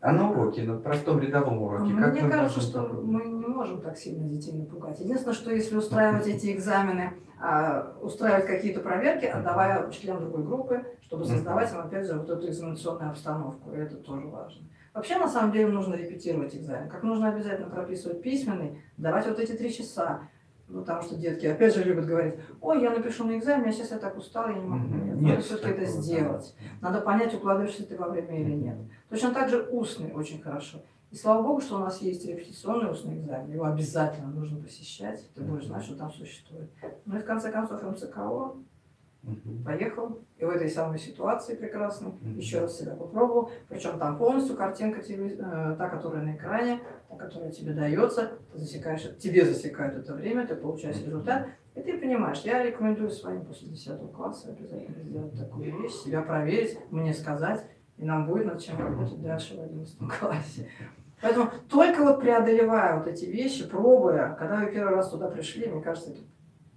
А 0.00 0.12
на 0.12 0.30
уроке, 0.30 0.62
на 0.62 0.78
простом 0.78 1.18
рядовом 1.18 1.60
уроке, 1.60 1.92
Мне 1.92 2.00
как 2.00 2.22
мы 2.22 2.30
кажется, 2.30 2.60
что 2.60 2.82
мы 2.82 3.24
не 3.24 3.46
можем 3.46 3.80
так 3.80 3.96
сильно 3.96 4.28
детей 4.28 4.52
напугать. 4.52 5.00
Единственное, 5.00 5.34
что 5.34 5.50
если 5.50 5.76
устраивать 5.76 6.26
эти 6.28 6.52
экзамены, 6.52 7.14
а, 7.40 7.96
устраивать 8.00 8.46
какие-то 8.46 8.80
проверки, 8.80 9.24
отдавая 9.24 9.88
учителям 9.88 10.20
другой 10.20 10.44
группы, 10.44 10.84
чтобы 11.02 11.24
создавать 11.24 11.72
им, 11.72 11.80
опять 11.80 12.06
же, 12.06 12.14
вот 12.14 12.30
эту 12.30 12.48
экзаменационную 12.48 13.10
обстановку. 13.10 13.72
И 13.72 13.76
это 13.76 13.96
тоже 13.96 14.26
важно. 14.28 14.68
Вообще, 14.94 15.16
на 15.18 15.28
самом 15.28 15.52
деле, 15.52 15.68
нужно 15.68 15.94
репетировать 15.94 16.54
экзамен. 16.54 16.88
Как 16.88 17.02
нужно 17.02 17.28
обязательно 17.28 17.68
прописывать 17.68 18.22
письменный, 18.22 18.82
давать 18.96 19.26
вот 19.26 19.38
эти 19.38 19.52
три 19.52 19.72
часа. 19.72 20.20
Ну, 20.68 20.80
потому 20.80 21.02
что 21.02 21.16
детки, 21.16 21.46
опять 21.46 21.74
же, 21.74 21.82
любят 21.82 22.06
говорить, 22.06 22.34
ой, 22.60 22.82
я 22.82 22.90
напишу 22.90 23.24
на 23.24 23.38
экзамен, 23.38 23.68
а 23.68 23.72
сейчас 23.72 23.90
я 23.90 23.98
так 23.98 24.16
устала, 24.18 24.50
я 24.50 24.58
не 24.58 24.66
могу. 24.66 24.94
Нет, 24.94 25.20
надо 25.20 25.40
все-таки 25.40 25.68
это 25.70 25.80
такого, 25.80 25.96
да. 25.96 26.02
сделать. 26.02 26.54
Надо 26.82 27.00
понять, 27.00 27.34
укладываешься 27.34 27.86
ты 27.86 27.96
во 27.96 28.08
время 28.08 28.40
или 28.40 28.54
нет. 28.54 28.76
Точно 29.08 29.30
так 29.30 29.48
же 29.48 29.66
устный 29.70 30.12
очень 30.12 30.42
хорошо. 30.42 30.82
И 31.10 31.16
слава 31.16 31.42
богу, 31.42 31.62
что 31.62 31.76
у 31.76 31.78
нас 31.78 32.02
есть 32.02 32.26
репетиционный 32.26 32.90
устный 32.90 33.18
экзамен. 33.18 33.50
Его 33.50 33.64
обязательно 33.64 34.28
нужно 34.28 34.60
посещать. 34.60 35.26
Ты 35.34 35.40
будешь 35.40 35.64
знать, 35.64 35.84
что 35.84 35.96
там 35.96 36.12
существует. 36.12 36.70
Ну 37.06 37.16
и 37.16 37.20
в 37.20 37.24
конце 37.24 37.50
концов 37.50 37.82
МЦКО 37.82 38.56
Мгм. 39.28 39.64
поехал. 39.64 40.18
И 40.38 40.44
в 40.44 40.50
этой 40.50 40.68
самой 40.68 40.98
ситуации 40.98 41.54
прекрасной 41.56 42.12
Мгм. 42.12 42.36
еще 42.36 42.60
раз 42.60 42.78
себя 42.78 42.94
попробовал. 42.94 43.50
Причем 43.68 43.98
там 43.98 44.16
полностью 44.16 44.56
картинка 44.56 45.02
тебе, 45.02 45.28
э, 45.30 45.74
та, 45.78 45.88
которая 45.88 46.22
на 46.22 46.36
экране, 46.36 46.80
та, 47.08 47.16
которая 47.16 47.50
тебе 47.50 47.72
дается. 47.72 48.38
Ты 48.52 48.58
засекаешь, 48.58 49.18
тебе 49.18 49.44
засекают 49.44 49.96
это 49.96 50.14
время, 50.14 50.46
ты 50.46 50.54
получаешь 50.54 51.02
результат. 51.04 51.48
И 51.74 51.80
ты 51.80 51.98
понимаешь, 51.98 52.40
я 52.44 52.62
рекомендую 52.64 53.10
своим 53.10 53.44
после 53.44 53.68
10 53.68 54.12
класса 54.12 54.50
обязательно 54.50 55.02
сделать 55.02 55.36
такую 55.38 55.80
вещь, 55.80 55.92
себя 55.94 56.22
проверить, 56.22 56.78
мне 56.90 57.14
сказать, 57.14 57.64
и 57.96 58.04
нам 58.04 58.26
будет 58.26 58.46
над 58.46 58.60
чем 58.60 58.78
работать 58.78 59.20
дальше 59.22 59.56
в 59.56 59.60
11 59.60 59.98
классе. 60.18 60.68
Поэтому 61.20 61.50
только 61.68 62.02
вот 62.02 62.20
преодолевая 62.20 62.96
вот 62.98 63.08
эти 63.08 63.24
вещи, 63.24 63.68
пробуя, 63.68 64.36
когда 64.38 64.56
вы 64.60 64.70
первый 64.70 64.94
раз 64.94 65.10
туда 65.10 65.28
пришли, 65.28 65.66
мне 65.66 65.82
кажется, 65.82 66.10
это 66.10 66.20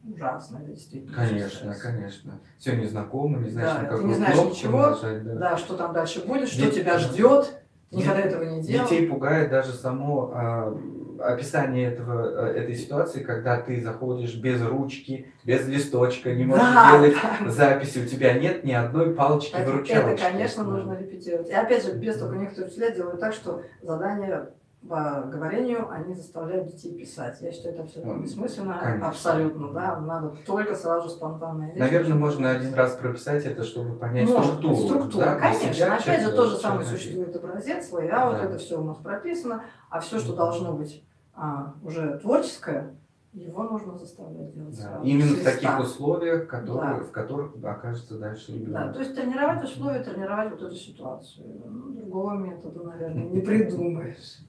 ужасно, 0.03 0.59
действительно. 0.61 1.15
Конечно, 1.15 1.73
стресс. 1.73 1.81
конечно. 1.81 2.39
Все 2.57 2.75
незнакомо, 2.75 3.39
не 3.39 3.49
знаешь, 3.49 3.69
Да, 3.75 3.91
на 3.91 3.97
ты 3.97 4.03
не 4.03 4.13
знаешь 4.13 4.33
кнопку 4.33 4.51
ничего. 4.55 4.77
нажать. 4.87 5.23
Да. 5.23 5.33
Да, 5.35 5.57
что 5.57 5.75
там 5.75 5.93
дальше 5.93 6.25
будет, 6.25 6.47
что 6.49 6.61
Дет- 6.63 6.73
тебя 6.75 6.97
ждет, 6.99 7.61
никогда 7.91 8.21
этого 8.21 8.43
не 8.43 8.61
делал. 8.61 8.83
Детей 8.87 9.07
пугает 9.07 9.49
даже 9.49 9.73
само 9.73 10.31
а, 10.33 10.77
описание 11.19 11.91
этого, 11.91 12.47
э, 12.47 12.59
этой 12.59 12.75
ситуации, 12.75 13.21
когда 13.23 13.59
ты 13.61 13.81
заходишь 13.81 14.35
без 14.35 14.61
ручки, 14.65 15.27
без 15.43 15.67
листочка, 15.67 16.33
не 16.33 16.45
можешь 16.45 16.63
Да, 16.65 16.91
делать 16.93 17.15
да. 17.41 17.49
записи, 17.49 17.99
у 17.99 18.05
тебя 18.07 18.33
нет 18.33 18.63
ни 18.63 18.71
одной 18.71 19.13
палочки 19.13 19.53
Это, 19.53 19.71
это, 19.87 20.17
конечно, 20.21 20.63
нужно 20.63 20.97
репетировать. 20.97 21.49
И 21.49 21.53
опять 21.53 21.85
же, 21.85 21.93
без 21.93 22.17
того, 22.17 22.33
некоторые 22.35 22.69
учителя 22.69 22.91
делают 22.91 23.19
так, 23.19 23.33
что 23.33 23.61
задания 23.81 24.49
по 24.87 25.21
говорению 25.31 25.89
они 25.91 26.15
заставляют 26.15 26.67
детей 26.67 26.97
писать. 26.97 27.37
Я 27.41 27.51
считаю, 27.51 27.75
это 27.75 27.83
абсолютно 27.83 28.13
Ну, 28.15 28.23
бессмысленно. 28.23 28.79
конечно. 28.81 29.07
Абсолютно, 29.09 29.71
да. 29.73 29.99
Надо 29.99 30.33
только 30.45 30.75
сразу 30.75 31.07
спонтанная 31.09 31.69
речь. 31.71 31.79
Наверное, 31.79 32.15
можно 32.17 32.49
один 32.49 32.73
раз 32.73 32.95
прописать 32.95 33.45
это, 33.45 33.63
чтобы 33.63 33.95
понять 33.97 34.27
Может 34.27 34.45
структуру. 34.45 34.75
быть, 34.75 34.83
структура, 34.85 35.25
да, 35.25 35.35
конечно. 35.39 35.73
себя 35.73 35.95
Опять 35.97 36.21
же, 36.23 36.31
то 36.31 36.45
же 36.47 36.57
самое 36.57 36.85
существует 36.87 37.35
образец 37.35 37.87
свой, 37.89 38.09
а 38.09 38.25
вот 38.29 38.37
Да. 38.37 38.45
это 38.45 38.57
все 38.57 38.81
у 38.81 38.83
нас 38.83 38.97
прописано, 38.97 39.63
а 39.89 39.99
все, 39.99 40.19
что 40.19 40.35
должно 40.35 40.73
быть 40.73 41.03
а, 41.33 41.73
уже 41.83 42.17
творческое, 42.19 42.93
его 43.33 43.63
нужно 43.63 43.97
заставлять 43.97 44.53
делать 44.53 44.75
Да, 44.77 44.83
сразу. 44.89 45.05
Именно 45.05 45.35
в 45.35 45.43
таких 45.43 45.79
условиях, 45.79 46.47
которые, 46.47 46.97
Да. 46.97 47.03
в 47.05 47.11
которых 47.11 47.51
окажется 47.63 48.17
дальше 48.19 48.51
Да, 48.51 48.57
ребенок. 48.57 48.93
то 48.93 48.99
есть 48.99 49.15
тренировать 49.15 49.63
условия, 49.63 50.03
тренировать 50.03 50.51
вот 50.51 50.61
эту 50.63 50.75
ситуацию. 50.75 51.45
Ну, 51.65 51.93
другого 51.93 52.33
метода, 52.33 52.83
наверное, 52.83 53.23
не 53.25 53.39
придумаешь. 53.39 54.39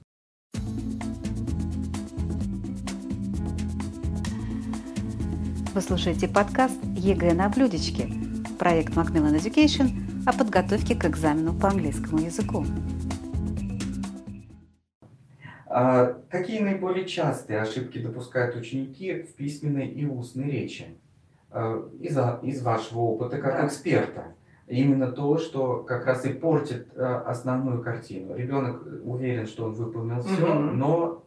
Вы 5.73 5.81
слушаете 5.81 6.27
подкаст 6.27 6.79
ЕГЭ 6.95 7.33
на 7.33 7.49
блюдечке. 7.49 8.07
Проект 8.59 8.93
Macmillan 8.95 9.35
Education 9.37 9.89
о 10.25 10.33
подготовке 10.37 10.95
к 10.95 11.05
экзамену 11.05 11.53
по 11.53 11.69
английскому 11.69 12.19
языку. 12.21 12.65
А 15.67 16.13
какие 16.29 16.59
наиболее 16.59 17.05
частые 17.05 17.59
ошибки 17.61 17.97
допускают 17.97 18.55
ученики 18.55 19.23
в 19.23 19.33
письменной 19.35 19.87
и 19.87 20.05
устной 20.05 20.49
речи? 20.51 20.85
А, 21.49 21.89
Из, 21.99 22.15
из 22.43 22.61
вашего 22.63 22.99
опыта 22.99 23.39
как 23.39 23.53
Да. 23.61 23.67
эксперта. 23.67 24.23
Именно 24.67 25.11
то, 25.11 25.37
что 25.37 25.77
как 25.83 26.05
раз 26.05 26.25
и 26.25 26.29
портит 26.29 26.87
а, 26.95 27.21
основную 27.27 27.81
картину. 27.83 28.35
Ребенок 28.35 28.83
уверен, 29.03 29.47
что 29.47 29.65
он 29.65 29.73
выполнил 29.73 30.21
все, 30.21 30.45
Мгм. 30.53 30.77
но, 30.77 31.23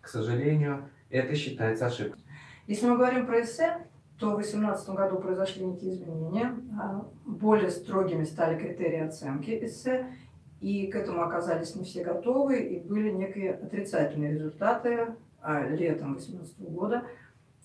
к 0.00 0.08
сожалению, 0.08 0.84
это 1.10 1.34
считается 1.34 1.86
ошибкой. 1.86 2.22
Если 2.68 2.86
мы 2.86 2.98
говорим 2.98 3.26
про 3.26 3.40
эссе, 3.40 3.78
то 4.18 4.32
в 4.32 4.36
2018 4.36 4.90
году 4.90 5.18
произошли 5.18 5.64
некие 5.64 5.94
изменения. 5.94 6.54
А, 6.78 7.02
Более 7.24 7.70
строгими 7.70 8.24
стали 8.24 8.58
критерии 8.58 9.00
оценки 9.00 9.58
эссе, 9.64 10.12
и 10.60 10.86
к 10.88 10.94
этому 10.94 11.22
оказались 11.22 11.74
не 11.76 11.84
все 11.84 12.04
готовы, 12.04 12.58
и 12.58 12.80
были 12.80 13.10
некие 13.10 13.54
отрицательные 13.54 14.34
результаты 14.34 15.14
а, 15.40 15.66
летом 15.66 16.12
2018 16.12 16.60
года. 16.70 17.04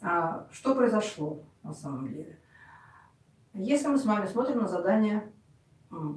А, 0.02 0.48
Что 0.52 0.74
произошло 0.74 1.44
на 1.64 1.74
самом 1.74 2.08
деле? 2.08 2.40
Если 3.54 3.90
мы 3.90 3.98
с 3.98 4.06
вами 4.06 4.26
смотрим 4.26 4.60
на 4.60 4.70
задание 4.70 5.30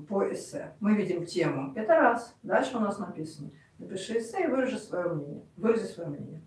по 0.08 0.32
эссе, 0.32 0.74
мы 0.78 0.94
видим 0.94 1.26
тему. 1.26 1.72
Это 1.74 1.96
раз. 1.96 2.36
Дальше 2.44 2.76
у 2.76 2.80
нас 2.80 3.00
написано. 3.00 3.50
Напиши 3.78 4.18
эссе 4.18 4.44
и 4.44 4.46
выражи 4.46 4.78
свое 4.78 5.08
мнение. 5.08 5.42
Вырази 5.56 5.86
свое 5.86 6.08
мнение. 6.08 6.40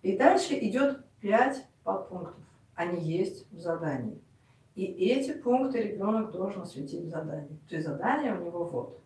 И 0.00 0.16
дальше 0.16 0.54
идет 0.54 1.04
пять 1.22 1.66
подпунктов. 1.84 2.34
Они 2.74 3.00
есть 3.00 3.50
в 3.50 3.58
задании. 3.58 4.20
И 4.74 4.84
эти 4.84 5.32
пункты 5.32 5.80
ребенок 5.82 6.32
должен 6.32 6.62
осветить 6.62 7.04
в 7.04 7.08
задании. 7.08 7.58
То 7.68 7.76
есть 7.76 7.86
задание 7.86 8.34
у 8.34 8.44
него 8.44 8.64
вот. 8.64 8.98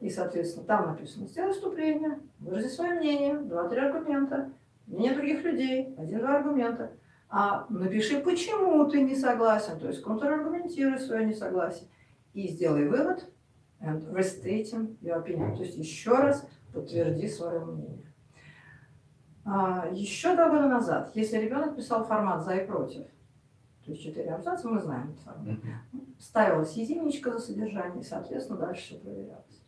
И, 0.00 0.08
соответственно, 0.10 0.64
там 0.64 0.86
написано, 0.86 1.26
сделай 1.26 1.52
вступление, 1.52 2.20
вырази 2.38 2.68
свое 2.68 2.94
мнение, 2.94 3.36
два-три 3.38 3.80
аргумента, 3.80 4.52
мнение 4.86 5.14
других 5.14 5.42
людей, 5.42 5.94
один-два 5.98 6.36
аргумента. 6.36 6.92
А 7.28 7.66
напиши, 7.68 8.20
почему 8.20 8.84
ты 8.86 9.02
не 9.02 9.16
согласен, 9.16 9.78
то 9.80 9.88
есть 9.88 10.02
контраргументируй 10.02 10.98
свое 10.98 11.26
несогласие. 11.26 11.88
И 12.32 12.48
сделай 12.48 12.86
вывод, 12.86 13.28
and 13.80 14.12
restating 14.12 14.96
your 15.00 15.24
opinion, 15.24 15.56
то 15.56 15.62
есть 15.62 15.76
еще 15.76 16.12
раз 16.12 16.46
подтверди 16.72 17.28
свое 17.28 17.64
мнение. 17.64 18.07
А, 19.44 19.88
еще 19.92 20.34
два 20.34 20.50
года 20.50 20.68
назад, 20.68 21.10
если 21.14 21.38
ребенок 21.38 21.76
писал 21.76 22.04
формат 22.04 22.44
«за» 22.44 22.56
и 22.56 22.66
«против», 22.66 23.06
то 23.84 23.92
есть 23.92 24.02
четыре 24.02 24.34
абзаца, 24.34 24.68
мы 24.68 24.80
знаем 24.80 25.10
этот 25.10 25.20
формат, 25.20 25.58
ставилась 26.18 26.74
единичка 26.74 27.32
за 27.32 27.38
содержание, 27.38 28.02
и, 28.02 28.04
соответственно, 28.04 28.58
дальше 28.58 28.82
все 28.82 28.98
проверялось. 28.98 29.62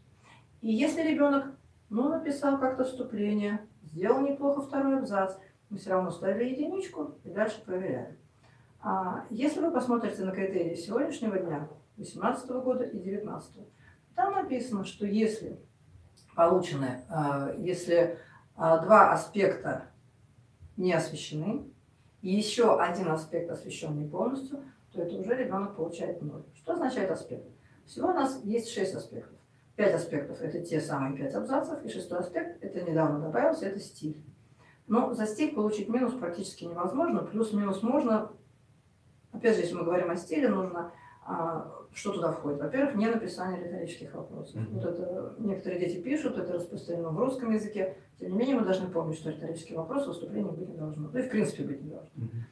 И 0.61 0.71
если 0.71 1.03
ребенок, 1.03 1.47
ну, 1.89 2.09
написал 2.11 2.59
как-то 2.59 2.85
вступление, 2.85 3.67
сделал 3.83 4.21
неплохо 4.21 4.61
второй 4.61 4.99
абзац, 4.99 5.37
мы 5.71 5.79
все 5.79 5.91
равно 5.91 6.11
ставили 6.11 6.51
единичку 6.51 7.15
и 7.25 7.31
дальше 7.31 7.65
проверяли. 7.65 8.19
А 8.83 9.25
если 9.31 9.61
вы 9.61 9.71
посмотрите 9.71 10.25
на 10.25 10.33
критерии 10.33 10.75
сегодняшнего 10.75 11.39
дня, 11.39 11.69
2018 11.97 12.51
года 12.51 12.85
и 12.85 12.99
2019, 12.99 13.53
там 14.15 14.35
написано, 14.35 14.85
что 14.85 15.07
если 15.07 15.61
получены, 16.35 17.05
а, 17.09 17.53
если 17.57 18.19
два 18.57 19.13
аспекта 19.13 19.87
не 20.77 20.93
освещены, 20.93 21.71
и 22.23 22.35
еще 22.35 22.79
один 22.79 23.11
аспект 23.11 23.51
освещен 23.51 23.97
не 23.97 24.09
полностью, 24.09 24.63
то 24.93 25.03
это 25.03 25.17
уже 25.17 25.35
ребенок 25.35 25.77
получает 25.77 26.21
ноль. 26.23 26.45
Что 26.55 26.73
означает 26.73 27.11
аспект? 27.11 27.47
Всего 27.87 28.09
у 28.09 28.15
нас 28.15 28.41
есть 28.45 28.71
шесть 28.71 28.95
аспектов. 28.95 29.39
Пять 29.77 29.95
аспектов– 29.95 30.41
это 30.41 30.61
те 30.61 30.81
самые 30.81 31.17
пять 31.17 31.35
абзацев, 31.35 31.83
и 31.85 31.89
шестой 31.89 32.19
аспект– 32.19 32.59
это 32.63 32.83
недавно 32.83 33.21
добавился, 33.21 33.67
это 33.67 33.81
стиль. 33.81 34.23
Но 34.87 35.15
за 35.15 35.27
стиль 35.27 35.55
получить 35.55 35.89
минус 35.89 36.13
практически 36.15 36.65
невозможно, 36.65 37.23
плюс-минус 37.23 37.83
можно. 37.83 38.33
Опять 39.33 39.57
же, 39.57 39.63
если 39.63 39.75
мы 39.75 39.85
говорим 39.85 40.11
о 40.11 40.17
стиле, 40.17 40.49
нужно 40.49 40.93
а, 41.27 41.71
что 41.93 42.13
туда 42.13 42.33
входит? 42.33 42.61
Во-первых, 42.61 42.95
не 42.97 43.07
написание 43.07 43.63
риторических 43.63 44.15
вопросов. 44.15 44.57
Мгм. 44.57 44.75
Вот 44.75 44.85
это 44.85 45.35
некоторые 45.39 45.81
дети 45.81 46.01
пишут, 46.01 46.39
это 46.39 46.53
распространено 46.55 47.11
в 47.11 47.19
русском 47.19 47.53
языке. 47.53 47.97
Тем 48.19 48.31
не 48.33 48.37
менее, 48.39 48.57
мы 48.57 48.65
должны 48.65 48.89
помнить, 48.89 49.19
что 49.19 49.31
риторический 49.31 49.75
вопрос 49.75 50.05
в 50.05 50.09
выступлении 50.09 50.51
быть 50.51 50.69
не 50.69 50.77
должно. 50.77 51.09
Да 51.09 51.21
и 51.21 51.23
в 51.23 51.31
принципе 51.31 51.65
быть 51.65 51.83
не 51.83 51.91
должно. 51.91 52.11
Мгм. 52.17 52.45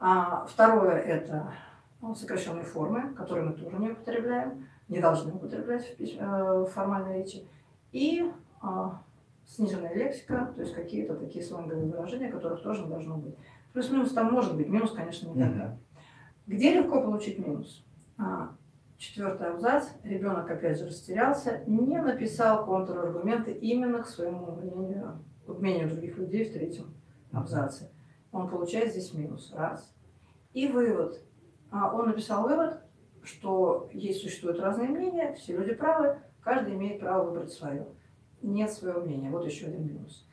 А 0.00 0.46
второе– 0.46 0.96
это 0.96 1.52
ну, 2.02 2.14
сокращенные 2.14 2.64
формы, 2.64 3.14
которые 3.14 3.46
мы 3.46 3.52
тоже 3.54 3.76
не 3.78 3.90
употребляем. 3.90 4.66
не 4.88 5.00
должны 5.00 5.32
употреблять 5.32 5.86
в, 5.86 5.96
пись- 5.98 6.18
э, 6.18 6.58
в 6.60 6.66
формальной 6.66 7.18
речи. 7.18 7.46
И 7.92 8.30
а, 8.60 9.00
сниженная 9.46 9.94
лексика, 9.94 10.52
то 10.54 10.60
есть 10.60 10.74
какие-то 10.74 11.14
такие 11.14 11.44
сланговые 11.44 11.86
выражения, 11.86 12.30
которых 12.30 12.62
тоже 12.62 12.82
не 12.82 12.88
должно 12.88 13.16
быть. 13.16 13.34
Плюс-минус 13.72 14.12
там 14.12 14.32
может 14.32 14.56
быть, 14.56 14.68
минус, 14.68 14.92
конечно, 14.92 15.28
никогда. 15.30 15.76
Где 16.46 16.74
легко 16.74 17.00
получить 17.00 17.38
минус? 17.38 17.84
А, 18.18 18.54
Четвертый 18.96 19.48
абзац. 19.48 19.88
Ребенок 20.02 20.50
опять 20.50 20.78
же 20.78 20.86
растерялся, 20.86 21.62
не 21.66 22.00
написал 22.00 22.64
контраргументы 22.64 23.52
именно 23.52 24.02
к 24.02 24.06
своему 24.06 24.52
мнению, 24.52 25.18
к 25.46 25.58
мнению 25.58 25.90
других 25.90 26.16
людей 26.16 26.48
в 26.48 26.52
третьем 26.52 26.94
абзаце. 27.32 27.90
Он 28.32 28.48
получает 28.48 28.92
здесь 28.92 29.12
минус. 29.12 29.52
Раз. 29.54 29.94
И 30.52 30.68
вывод. 30.68 31.20
А, 31.70 31.92
Он 31.94 32.06
написал 32.06 32.44
вывод, 32.44 32.80
что 33.22 33.90
есть 33.92 34.22
существуют 34.22 34.60
разные 34.60 34.88
мнения, 34.88 35.34
все 35.34 35.56
люди 35.56 35.74
правы, 35.74 36.18
каждый 36.40 36.74
имеет 36.74 37.00
право 37.00 37.30
выбрать 37.30 37.52
свое. 37.52 37.86
Нет 38.42 38.70
своего 38.70 39.00
мнения. 39.00 39.30
Вот 39.30 39.44
еще 39.44 39.66
один 39.66 39.86
минус. 39.86 40.26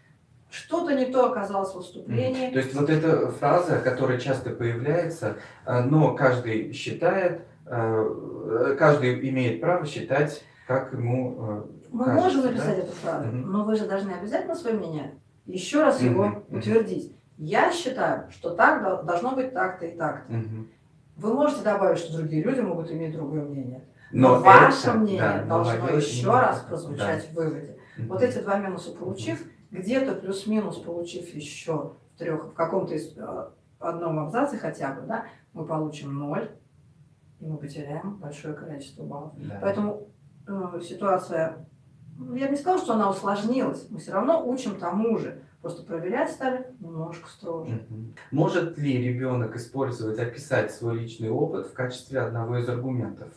Что-то 0.52 0.94
не 0.94 1.06
то 1.06 1.32
оказалось 1.32 1.72
в 1.72 1.76
выступлении. 1.78 2.52
То 2.52 2.60
есть 2.60 2.76
вот 2.76 2.90
эта 2.90 3.32
фраза, 3.32 3.78
которая 3.80 4.20
часто 4.20 4.50
появляется, 4.50 5.38
э, 5.66 5.82
но 5.84 6.14
каждый 6.14 6.74
считает, 6.74 7.42
э, 7.66 8.76
каждый 8.78 9.30
имеет 9.30 9.62
право 9.62 9.86
считать, 9.86 10.44
как 10.68 10.92
ему 10.92 11.38
э, 11.40 11.64
Мы 11.92 12.04
кажется, 12.06 12.24
можем 12.26 12.42
да? 12.42 12.50
написать 12.50 12.78
эту 12.80 12.92
фразу, 12.92 13.28
Мгм. 13.28 13.52
но 13.52 13.64
вы 13.64 13.76
же 13.78 13.86
должны 13.88 14.12
обязательно 14.12 14.56
свое 14.56 14.76
мнение 14.76 15.16
еще 15.46 15.82
раз 15.84 16.02
его 16.02 16.26
мгм. 16.26 16.44
утвердить. 16.58 17.16
Я 17.38 17.72
считаю, 17.72 18.30
что 18.30 18.52
так 18.52 18.84
дол- 18.84 19.04
должно 19.04 19.32
быть 19.36 19.54
так-то 19.54 19.86
и 19.86 19.96
так-то. 19.98 20.34
Мгм. 20.34 20.68
Вы 21.16 21.34
можете 21.34 21.64
добавить, 21.64 21.98
что 22.00 22.18
другие 22.18 22.44
люди 22.44 22.60
могут 22.60 22.92
иметь 22.92 23.14
другое 23.14 23.44
мнение. 23.44 23.84
Но 24.12 24.36
Но 24.36 24.42
ваше 24.42 24.90
это, 24.90 24.98
мнение 24.98 25.22
да, 25.22 25.44
должно 25.46 25.90
еще 25.90 26.30
раз 26.30 26.60
прозвучать 26.68 27.30
в 27.30 27.34
выводе. 27.36 27.78
Да. 27.98 28.04
Вот 28.14 28.22
эти 28.22 28.40
два 28.40 28.58
минуса 28.58 28.92
получив, 28.92 29.42
где-то 29.72 30.16
плюс-минус 30.16 30.78
получив 30.78 31.34
еще 31.34 31.94
в 32.14 32.20
трех, 32.20 32.46
в 32.48 32.54
каком-то 32.54 32.94
из, 32.94 33.18
э, 33.18 33.48
одном 33.80 34.20
абзаце 34.20 34.58
хотя 34.58 34.94
бы, 34.94 35.02
да, 35.08 35.26
мы 35.54 35.66
получим 35.66 36.14
ноль, 36.14 36.52
и 37.40 37.46
мы 37.46 37.58
потеряем 37.58 38.18
большое 38.18 38.54
количество 38.54 39.04
баллов. 39.04 39.34
Да. 39.38 39.60
Поэтому 39.62 40.08
э, 40.48 40.82
ситуация, 40.84 41.66
ну, 42.18 42.36
я 42.36 42.46
бы 42.46 42.52
не 42.52 42.58
сказала, 42.58 42.82
что 42.82 42.94
она 42.94 43.10
усложнилась, 43.10 43.88
мы 43.90 44.00
все 44.00 44.12
равно 44.12 44.48
учим 44.48 44.76
тому 44.76 45.18
же, 45.18 45.42
просто 45.62 45.84
проверять 45.84 46.32
стали 46.32 46.68
немножко 46.80 47.30
строже. 47.30 47.86
Может 48.32 48.78
ли 48.78 49.02
ребенок 49.02 49.56
использовать, 49.56 50.20
описать 50.20 50.72
свой 50.72 51.00
личный 51.00 51.30
опыт 51.30 51.68
в 51.68 51.74
качестве 51.74 52.20
одного 52.20 52.58
из 52.58 52.68
аргументов? 52.68 53.30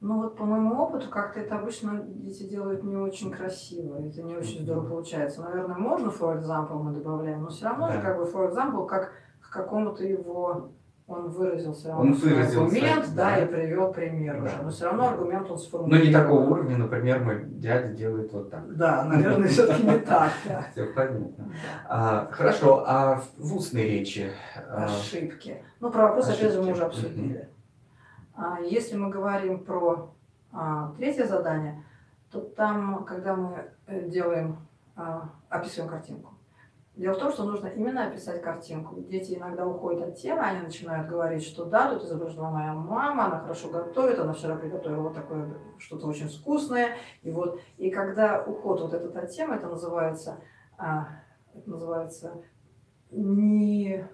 Ну 0.00 0.22
вот 0.22 0.36
по 0.36 0.44
моему 0.44 0.82
опыту, 0.82 1.10
как-то 1.10 1.40
это 1.40 1.56
обычно 1.58 2.00
дети 2.06 2.44
делают 2.44 2.82
не 2.82 2.96
очень 2.96 3.30
красиво, 3.30 3.96
это 3.98 4.22
не 4.22 4.34
очень 4.34 4.62
здорово 4.62 4.88
получается. 4.88 5.42
Наверное, 5.42 5.76
можно 5.76 6.08
for 6.08 6.38
example 6.40 6.82
мы 6.82 6.92
добавляем, 6.92 7.42
но 7.42 7.48
все 7.50 7.66
равно 7.66 7.88
Да. 7.88 7.92
же 7.92 8.00
как 8.00 8.16
бы 8.16 8.22
for 8.24 8.50
example, 8.50 8.86
как 8.86 9.12
к 9.42 9.52
какому-то 9.52 10.02
его 10.04 10.70
он 11.06 11.28
выразил 11.28 11.72
все 11.74 11.90
Он 11.90 12.12
выразил 12.14 12.62
аргумент, 12.62 13.06
да, 13.16 13.30
да. 13.30 13.38
и 13.44 13.46
привел 13.46 13.92
пример 13.92 14.36
Да. 14.40 14.44
уже. 14.46 14.62
Но 14.62 14.70
все 14.70 14.84
равно 14.86 15.08
аргумент 15.08 15.44
он 15.46 15.50
Но 15.50 15.56
сформулировал. 15.58 16.06
не 16.06 16.12
такого 16.14 16.40
уровня, 16.50 16.76
например, 16.78 17.20
мой 17.24 17.44
дядя 17.46 17.88
делает 17.92 18.32
вот 18.32 18.48
так. 18.50 18.74
Да, 18.76 19.04
наверное, 19.04 19.48
все-таки 19.48 19.82
не 19.82 19.98
так. 19.98 20.30
Все 20.72 20.86
понятно. 20.94 21.52
А, 21.88 22.28
хорошо, 22.30 22.84
а 22.86 23.20
в, 23.36 23.56
устной 23.56 23.82
речи? 23.84 24.30
а, 24.68 24.84
Ошибки. 24.84 25.62
Ну, 25.80 25.90
про 25.90 26.04
вопрос, 26.08 26.28
опять 26.28 26.52
же, 26.52 26.62
мы 26.62 26.72
уже 26.72 26.84
обсудили. 26.84 27.48
А, 28.40 28.58
Если 28.60 28.96
мы 28.96 29.10
говорим 29.10 29.64
про 29.64 30.14
а, 30.50 30.92
третье 30.96 31.26
задание, 31.26 31.84
то 32.30 32.40
там, 32.40 33.04
когда 33.04 33.36
мы 33.36 33.70
э, 33.86 34.08
делаем, 34.08 34.56
а, 34.96 35.28
описываем 35.50 35.90
картинку. 35.90 36.34
Дело 36.96 37.14
в 37.14 37.18
том, 37.18 37.32
что 37.32 37.44
нужно 37.44 37.66
именно 37.66 38.06
описать 38.06 38.40
картинку. 38.40 38.98
Дети 39.00 39.34
иногда 39.34 39.66
уходят 39.66 40.08
от 40.08 40.16
темы, 40.16 40.40
они 40.40 40.62
начинают 40.62 41.08
говорить, 41.08 41.42
что 41.42 41.66
да, 41.66 41.92
тут 41.92 42.04
изображена 42.04 42.50
моя 42.50 42.72
мама, 42.72 43.26
она 43.26 43.40
хорошо 43.40 43.68
готовит, 43.68 44.18
она 44.18 44.32
вчера 44.32 44.56
приготовила 44.56 45.02
вот 45.02 45.14
такое 45.14 45.52
что-то 45.78 46.06
очень 46.06 46.28
вкусное. 46.28 46.96
И 47.22 47.30
вот, 47.30 47.60
и 47.76 47.90
когда 47.90 48.42
уход 48.42 48.80
вот 48.80 48.94
этот 48.94 49.14
от 49.16 49.30
темы, 49.30 49.56
это 49.56 49.68
называется, 49.68 50.40
это 50.78 51.70
называется 51.70 52.42
не, 53.10 54.04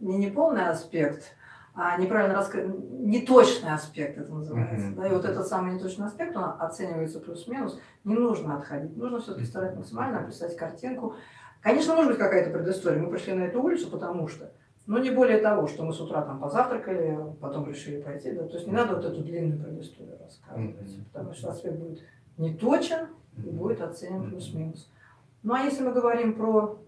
не 0.00 0.16
неполный 0.18 0.68
аспект, 0.68 1.36
неправильно 1.98 2.34
раскрыт, 2.36 2.66
неточный 2.90 3.72
аспект 3.72 4.16
это 4.18 4.32
называется. 4.32 4.86
Мгм. 4.86 4.94
Да, 4.96 5.08
и 5.08 5.12
вот 5.12 5.24
этот 5.24 5.46
самый 5.46 5.74
неточный 5.74 6.06
аспект, 6.06 6.36
он 6.36 6.44
оценивается 6.58 7.20
плюс-минус. 7.20 7.78
Не 8.04 8.14
нужно 8.14 8.58
отходить, 8.58 8.96
нужно 8.96 9.20
все-таки 9.20 9.46
стараться 9.46 9.78
максимально 9.78 10.20
описать 10.20 10.56
картинку. 10.56 11.14
Конечно, 11.60 11.94
может 11.94 12.10
быть 12.12 12.18
какая-то 12.20 12.50
предыстория. 12.50 13.02
Мы 13.02 13.10
пришли 13.10 13.32
на 13.32 13.44
эту 13.44 13.62
улицу, 13.62 13.90
потому 13.90 14.28
что. 14.28 14.52
Но 14.86 14.98
не 14.98 15.10
более 15.10 15.38
того, 15.38 15.66
что 15.66 15.82
мы 15.82 15.92
с 15.94 16.00
утра 16.00 16.20
там 16.22 16.38
позавтракали, 16.40 17.18
потом 17.40 17.66
решили 17.66 18.02
пойти. 18.02 18.32
Да? 18.32 18.46
То 18.46 18.54
есть 18.54 18.66
не 18.66 18.72
надо 18.74 18.96
вот 18.96 19.04
эту 19.06 19.22
длинную 19.22 19.58
предысторию 19.58 20.18
рассказывать, 20.22 20.80
Мгм. 20.80 21.04
потому 21.12 21.32
что 21.32 21.50
аспект 21.50 21.76
будет 21.78 22.00
неточен 22.36 23.08
и 23.38 23.48
будет 23.50 23.80
оценен 23.80 24.28
плюс-минус. 24.28 24.90
Ну 25.42 25.54
а 25.54 25.60
если 25.60 25.82
мы 25.84 25.92
говорим 25.92 26.34
про 26.34 26.78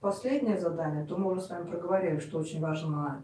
последнее 0.00 0.58
задание, 0.58 1.04
то 1.04 1.16
мы 1.16 1.30
уже 1.32 1.40
с 1.40 1.50
вами 1.50 1.68
проговорили, 1.68 2.18
что 2.18 2.38
очень 2.38 2.60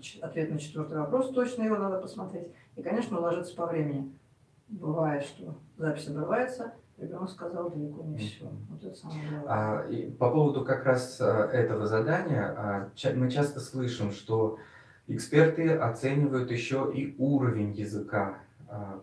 ч- 0.01 0.21
ответ 0.21 0.51
на 0.51 0.59
четвертый 0.59 0.99
вопрос, 0.99 1.31
точно 1.33 1.63
его 1.63 1.77
надо 1.77 1.99
посмотреть. 1.99 2.49
И, 2.77 2.83
конечно, 2.83 3.19
уложиться 3.19 3.55
по 3.55 3.67
времени. 3.67 4.13
Бывает, 4.69 5.23
что 5.25 5.55
запись 5.77 6.09
обрывается, 6.09 6.73
ребенок 6.99 7.31
сказал 7.31 7.71
далеко 7.71 8.03
не 8.03 8.19
все. 8.19 8.51
Вот 8.71 8.83
это 8.83 8.95
самое 8.95 9.21
главное. 9.29 9.45
А, 9.49 9.89
и 9.89 10.11
по 10.11 10.31
поводу 10.31 10.65
как 10.65 10.85
раз 10.85 11.21
а, 11.21 11.47
этого 11.47 11.87
задания, 11.87 12.55
а, 12.57 12.91
мы 13.15 13.31
часто 13.31 13.61
слышим, 13.61 14.11
что 14.11 14.59
эксперты 15.07 15.71
оценивают 15.77 16.51
еще 16.51 16.91
и 16.95 17.15
уровень 17.19 17.73
языка 17.73 18.39
а, 18.69 19.03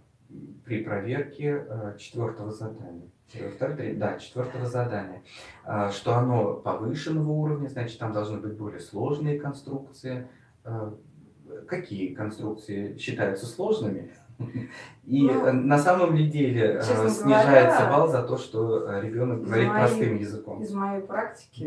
при 0.65 0.83
проверке 0.83 1.55
а, 1.69 1.95
четвертого 1.97 2.51
задания. 2.51 3.09
Э, 3.33 3.49
третье, 3.59 3.97
Да, 3.97 4.17
четвертого 4.19 4.65
задания. 4.65 5.23
А, 5.63 5.89
Что 5.91 6.15
оно 6.15 6.55
повышенного 6.55 7.31
уровня, 7.31 7.67
значит, 7.69 7.99
там 7.99 8.11
должны 8.13 8.39
быть 8.39 8.57
более 8.57 8.79
сложные 8.79 9.39
конструкции. 9.39 10.27
А, 10.63 10.93
Какие 11.67 12.13
конструкции 12.13 12.97
считаются 12.97 13.45
сложными? 13.45 14.09
И 15.03 15.21
Ну, 15.27 15.45
э, 15.45 15.51
на 15.51 15.77
самом 15.77 16.15
ли 16.15 16.27
деле 16.29 16.79
э, 16.79 16.81
снижается 16.81 17.79
говоря, 17.81 17.89
балл 17.91 18.07
за 18.07 18.23
то, 18.23 18.37
что 18.37 18.89
э, 18.89 19.01
ребенок 19.01 19.43
говорит 19.43 19.67
моей- 19.67 19.79
простым 19.85 20.17
языком? 20.17 20.63
Из 20.63 20.73
моей 20.73 21.01
практики 21.03 21.63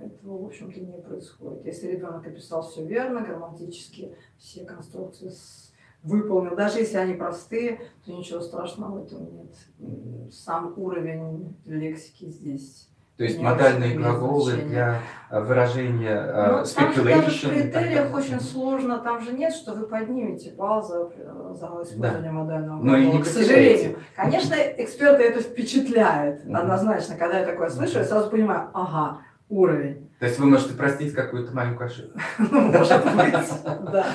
этого, 0.00 0.42
в 0.42 0.46
общем-то, 0.46 0.78
не 0.80 1.00
происходит. 1.00 1.64
Если 1.64 1.88
ребенок 1.88 2.24
описал 2.26 2.62
все 2.62 2.84
верно, 2.86 3.22
грамматически, 3.22 4.14
все 4.38 4.64
конструкции 4.64 5.28
с- 5.30 5.71
выполнил, 6.02 6.56
даже 6.56 6.78
если 6.78 6.96
они 6.96 7.14
простые, 7.14 7.80
то 8.04 8.12
ничего 8.12 8.40
страшного 8.40 9.00
в 9.00 9.06
этом 9.06 9.24
нет. 9.32 10.32
Сам 10.32 10.74
уровень 10.76 11.56
лексики 11.64 12.26
здесь. 12.30 12.88
То 13.18 13.24
есть 13.24 13.38
модальные 13.38 13.94
глаголы 13.96 14.52
для 14.52 15.00
э, 15.30 15.40
выражения 15.40 16.22
Ну, 16.22 16.58
э, 16.60 16.64
там 16.74 16.92
же 16.92 17.02
в 17.02 17.06
speculation 17.06 17.54
и 17.54 17.70
так 17.70 17.82
критериях 17.82 18.14
очень 18.14 18.40
сложно, 18.40 18.98
там 18.98 19.20
же 19.20 19.32
нет, 19.32 19.52
что 19.52 19.74
вы 19.74 19.86
поднимете 19.86 20.52
балл 20.52 20.82
за, 20.82 21.10
за 21.54 21.66
использование 21.84 22.32
модального 22.32 22.82
Но 22.82 22.96
и 22.96 23.02
глагола, 23.02 23.18
не 23.18 23.22
к 23.22 23.26
сожалению. 23.26 23.98
Конечно, 24.16 24.54
эксперты 24.78 25.24
это 25.24 25.40
впечатляет, 25.40 26.42
однозначно. 26.52 27.16
Когда 27.16 27.40
я 27.40 27.46
такое 27.46 27.68
слышу, 27.68 27.98
я 27.98 28.04
сразу 28.04 28.30
понимаю, 28.30 28.70
ага, 28.72 29.18
уровень. 29.50 30.01
То 30.22 30.26
есть 30.28 30.38
вы 30.38 30.46
можете 30.46 30.74
простить 30.74 31.14
какую-то 31.14 31.52
маленькую 31.52 31.86
ошибку. 31.88 32.16
Ну, 32.38 32.60
Может 32.70 33.04
быть, 33.04 33.34
да. 33.92 34.06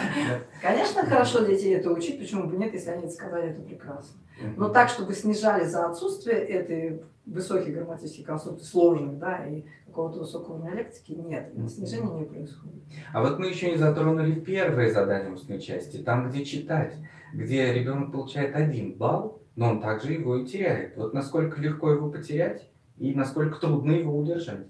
Конечно, 0.62 1.06
хорошо 1.06 1.40
детей 1.40 1.76
это 1.76 1.92
учить, 1.92 2.18
почему 2.18 2.48
бы 2.48 2.56
нет, 2.56 2.72
если 2.72 2.92
они 2.92 3.04
это 3.08 3.12
сказали, 3.12 3.50
это 3.50 3.62
прекрасно. 3.62 4.18
Но 4.56 4.70
так, 4.70 4.88
чтобы 4.88 5.14
снижали 5.14 5.66
за 5.66 5.86
отсутствие 5.86 6.38
этой 6.38 7.04
высоких 7.26 7.74
грамматических 7.74 8.26
конструкций, 8.26 8.66
сложных, 8.66 9.20
да, 9.20 9.46
и 9.48 9.66
какого-то 9.88 10.20
высокого 10.20 10.54
уровня 10.54 10.76
лексики, 10.76 11.12
нет, 11.12 11.54
Мгм. 11.54 11.68
снижения 11.68 12.20
не 12.20 12.26
происходит. 12.26 12.84
А 13.12 13.22
вот 13.22 13.38
мы 13.38 13.48
еще 13.48 13.70
не 13.70 13.76
затронули 13.76 14.40
первое 14.40 14.90
задание 14.94 15.34
устной 15.34 15.60
части, 15.60 15.98
там, 15.98 16.30
где 16.30 16.46
читать, 16.46 16.94
где 17.34 17.74
ребенок 17.74 18.14
получает 18.14 18.56
один 18.56 18.94
балл, 18.94 19.42
но 19.58 19.72
он 19.72 19.82
также 19.82 20.14
его 20.14 20.38
и 20.38 20.46
теряет. 20.46 20.96
Вот 20.96 21.14
насколько 21.14 21.60
легко 21.60 21.92
его 21.92 22.10
потерять 22.10 22.70
и 22.98 23.14
насколько 23.14 23.60
трудно 23.60 23.92
его 23.92 24.18
удержать. 24.18 24.68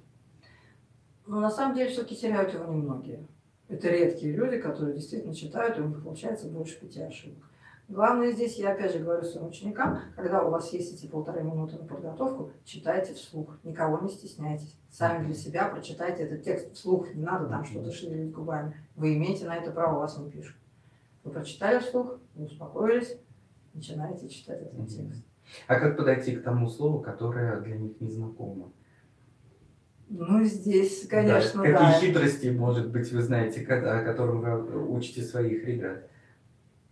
Но 1.27 1.41
на 1.41 1.49
самом 1.49 1.75
деле 1.75 1.89
все-таки 1.89 2.15
теряют 2.15 2.53
его 2.53 2.65
немногие. 2.73 3.27
Это 3.67 3.89
редкие 3.89 4.33
люди, 4.33 4.59
которые 4.59 4.95
действительно 4.95 5.35
читают, 5.35 5.77
и 5.77 5.81
у 5.81 5.87
них 5.89 6.01
получается 6.01 6.47
больше 6.47 6.79
пяти 6.79 7.01
ошибок. 7.01 7.43
Главное 7.89 8.31
здесь, 8.31 8.57
я 8.57 8.73
опять 8.73 8.93
же 8.93 8.99
говорю 8.99 9.23
своим 9.23 9.47
ученикам, 9.47 9.99
когда 10.15 10.43
у 10.43 10.49
вас 10.49 10.71
есть 10.73 10.93
эти 10.93 11.09
полторы 11.09 11.41
минуты 11.41 11.77
на 11.77 11.85
подготовку, 11.85 12.51
читайте 12.65 13.13
вслух, 13.13 13.57
никого 13.63 13.99
не 13.99 14.09
стесняйтесь. 14.09 14.75
Сами 14.89 15.25
для 15.25 15.35
себя 15.35 15.69
прочитайте 15.69 16.23
этот 16.23 16.43
текст 16.43 16.73
вслух, 16.73 17.13
не 17.13 17.23
надо 17.23 17.47
там 17.47 17.63
что-то 17.63 17.91
шевелить 17.91 18.33
губами. 18.33 18.75
Вы 18.95 19.15
имеете 19.15 19.45
на 19.45 19.55
это 19.55 19.71
право, 19.71 19.99
вас 19.99 20.17
не 20.17 20.29
пишут. 20.29 20.55
Вы 21.23 21.31
прочитали 21.31 21.79
вслух, 21.79 22.19
вы 22.35 22.45
успокоились, 22.45 23.17
начинаете 23.73 24.27
читать 24.27 24.61
этот 24.61 24.87
текст. 24.87 25.23
А 25.67 25.79
как 25.79 25.95
подойти 25.95 26.35
к 26.35 26.43
тому 26.43 26.69
слову, 26.69 26.99
которое 26.99 27.61
для 27.61 27.77
них 27.77 28.01
незнакомо? 28.01 28.71
Ну, 30.09 30.43
здесь, 30.43 31.05
конечно, 31.07 31.63
Да, 31.63 31.69
да. 31.71 31.77
Какие 31.77 32.09
хитрости, 32.09 32.47
может 32.47 32.89
быть, 32.91 33.11
вы 33.11 33.21
знаете, 33.21 33.61
о 33.65 34.03
котором 34.03 34.41
вы 34.41 34.87
учите 34.89 35.21
своих 35.21 35.65
ребят? 35.65 36.07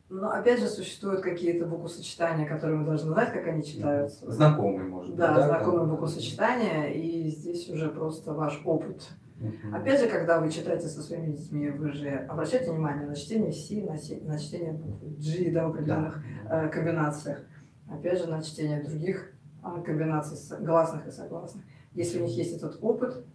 Но 0.09 0.29
опять 0.29 0.59
же 0.59 0.67
существуют 0.67 1.21
какие-то 1.21 1.65
буквосочетания, 1.65 2.47
которые 2.47 2.77
мы 2.77 2.85
должны 2.85 3.11
знать, 3.11 3.33
как 3.33 3.47
они 3.47 3.63
читаются. 3.63 4.29
Знакомый, 4.29 4.85
может 4.85 5.11
быть. 5.11 5.19
Да, 5.19 5.47
знакомые 5.47 5.87
буквосочетания, 5.87 6.89
и 6.89 7.29
здесь 7.29 7.69
уже 7.69 7.89
просто 7.89 8.33
ваш 8.33 8.61
опыт. 8.65 9.07
Мгм. 9.39 9.73
Опять 9.75 9.99
же, 9.99 10.07
когда 10.07 10.39
вы 10.39 10.49
читаете 10.51 10.87
со 10.87 11.01
своими 11.01 11.31
детьми, 11.31 11.69
вы 11.69 11.91
же 11.91 12.09
обращайте 12.29 12.71
внимание 12.71 13.05
на 13.07 13.15
чтение 13.15 13.51
C, 13.51 13.81
на, 13.81 13.97
се- 13.97 14.21
на 14.21 14.37
чтение 14.39 14.73
буквы 14.73 15.09
G 15.17 15.51
да, 15.51 15.67
в 15.67 15.71
определенных 15.71 16.23
э, 16.49 16.69
комбинациях. 16.69 17.39
Опять 17.91 18.19
же, 18.19 18.27
на 18.27 18.41
чтение 18.43 18.81
других 18.83 19.33
э, 19.63 19.81
комбинаций 19.83 20.37
гласных 20.63 21.07
и 21.07 21.11
согласных. 21.11 21.63
Если 21.95 22.19
у 22.19 22.25
них 22.25 22.37
есть 22.37 22.55
этот 22.55 22.77
опыт, 22.81 23.25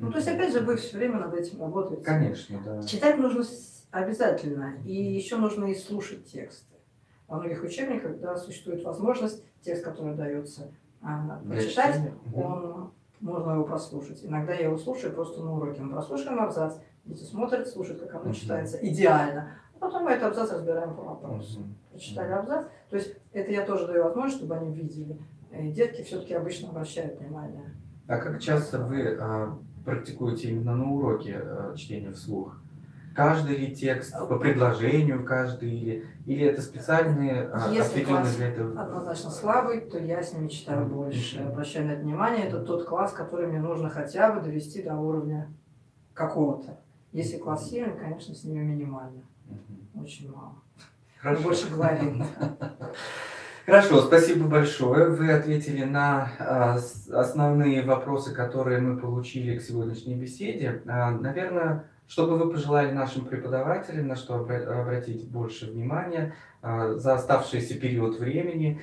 ну, 0.00 0.10
то 0.10 0.18
есть, 0.18 0.28
опять 0.28 0.52
же, 0.52 0.60
вы 0.60 0.76
все 0.76 0.96
время 0.96 1.18
над 1.18 1.34
этим 1.34 1.60
работаете. 1.60 2.04
Конечно, 2.04 2.60
да. 2.64 2.82
Читать 2.82 3.18
нужно 3.18 3.44
обязательно, 3.90 4.74
и 4.84 4.94
еще 4.94 5.36
нужно 5.36 5.66
и 5.66 5.74
слушать 5.74 6.26
тексты. 6.26 6.76
Во 7.26 7.38
многих 7.38 7.62
учебниках 7.62 8.18
да, 8.20 8.36
существует 8.36 8.82
возможность, 8.84 9.42
текст, 9.60 9.84
который 9.84 10.14
дается 10.14 10.70
а, 11.02 11.40
прочитать, 11.46 12.00
он, 12.34 12.92
можно 13.20 13.52
его 13.52 13.64
прослушать. 13.64 14.24
Иногда 14.24 14.54
я 14.54 14.66
его 14.66 14.78
слушаю 14.78 15.12
просто 15.12 15.42
на 15.42 15.54
уроке. 15.54 15.82
Мы 15.82 15.92
прослушаем 15.92 16.40
абзац, 16.40 16.76
дети 17.04 17.24
смотрят, 17.24 17.68
слушают, 17.68 18.00
как 18.00 18.14
оно 18.14 18.32
читается 18.32 18.78
идеально. 18.80 19.52
А 19.74 19.78
потом 19.78 20.04
мы 20.04 20.12
этот 20.12 20.28
абзац 20.28 20.52
разбираем 20.52 20.94
по 20.94 21.02
вопросу. 21.02 21.64
Прочитали 21.90 22.32
абзац. 22.32 22.66
То 22.88 22.96
есть 22.96 23.16
это 23.32 23.50
я 23.50 23.66
тоже 23.66 23.86
даю 23.86 24.04
возможность, 24.04 24.38
чтобы 24.38 24.56
они 24.56 24.72
видели. 24.72 25.18
И 25.52 25.70
детки 25.72 26.02
все-таки 26.02 26.34
обычно 26.34 26.68
обращают 26.68 27.18
внимание. 27.18 27.74
А 28.08 28.16
как 28.16 28.40
часто 28.40 28.78
вы 28.78 29.18
а, 29.20 29.58
практикуете 29.84 30.48
именно 30.50 30.74
на 30.74 30.90
уроке 30.90 31.36
а, 31.36 31.74
чтение 31.76 32.12
вслух? 32.12 32.56
Каждый 33.14 33.56
ли 33.58 33.76
текст 33.76 34.16
по 34.18 34.38
предложению 34.38 35.26
каждый 35.26 35.70
или, 35.70 36.06
или 36.24 36.46
это 36.46 36.62
специальные 36.62 37.50
а, 37.52 37.70
Если 37.70 38.02
класс 38.02 38.34
для 38.36 38.48
этого? 38.48 38.80
однозначно 38.80 39.30
слабый, 39.30 39.82
то 39.82 39.98
я 39.98 40.22
с 40.22 40.32
ними 40.32 40.48
читаю 40.48 40.86
Мгм. 40.86 40.94
больше. 40.96 41.40
Обращаю 41.40 41.86
на 41.86 41.90
это 41.92 42.02
внимание. 42.02 42.46
Это 42.46 42.62
тот 42.62 42.86
класс, 42.86 43.12
который 43.12 43.46
мне 43.46 43.60
нужно 43.60 43.90
хотя 43.90 44.32
бы 44.32 44.40
довести 44.40 44.82
до 44.82 44.94
уровня 44.94 45.52
какого-то. 46.14 46.80
Если 47.12 47.36
класс 47.36 47.68
сильный, 47.68 47.94
конечно, 47.98 48.34
с 48.34 48.42
ними 48.44 48.64
минимально. 48.64 49.20
Мгм. 49.44 50.02
Очень 50.02 50.32
мало. 50.32 50.54
Хорошо. 51.18 51.42
Больше 51.42 51.68
говорим. 51.70 52.24
Хорошо, 53.68 54.00
спасибо 54.00 54.48
большое. 54.48 55.10
Вы 55.10 55.30
ответили 55.30 55.84
на 55.84 56.30
а, 56.38 56.78
основные 57.12 57.82
вопросы, 57.84 58.32
которые 58.32 58.80
мы 58.80 58.98
получили 58.98 59.58
к 59.58 59.62
сегодняшней 59.62 60.14
беседе. 60.14 60.80
А, 60.86 61.10
наверное, 61.10 61.84
что 62.06 62.26
бы 62.26 62.38
вы 62.38 62.50
пожелали 62.50 62.92
нашим 62.92 63.26
преподавателям, 63.26 64.08
на 64.08 64.16
что 64.16 64.36
обра- 64.36 64.64
обратить 64.64 65.28
больше 65.28 65.70
внимания 65.70 66.34
а, 66.62 66.94
за 66.94 67.12
оставшийся 67.12 67.78
период 67.78 68.18
времени, 68.18 68.80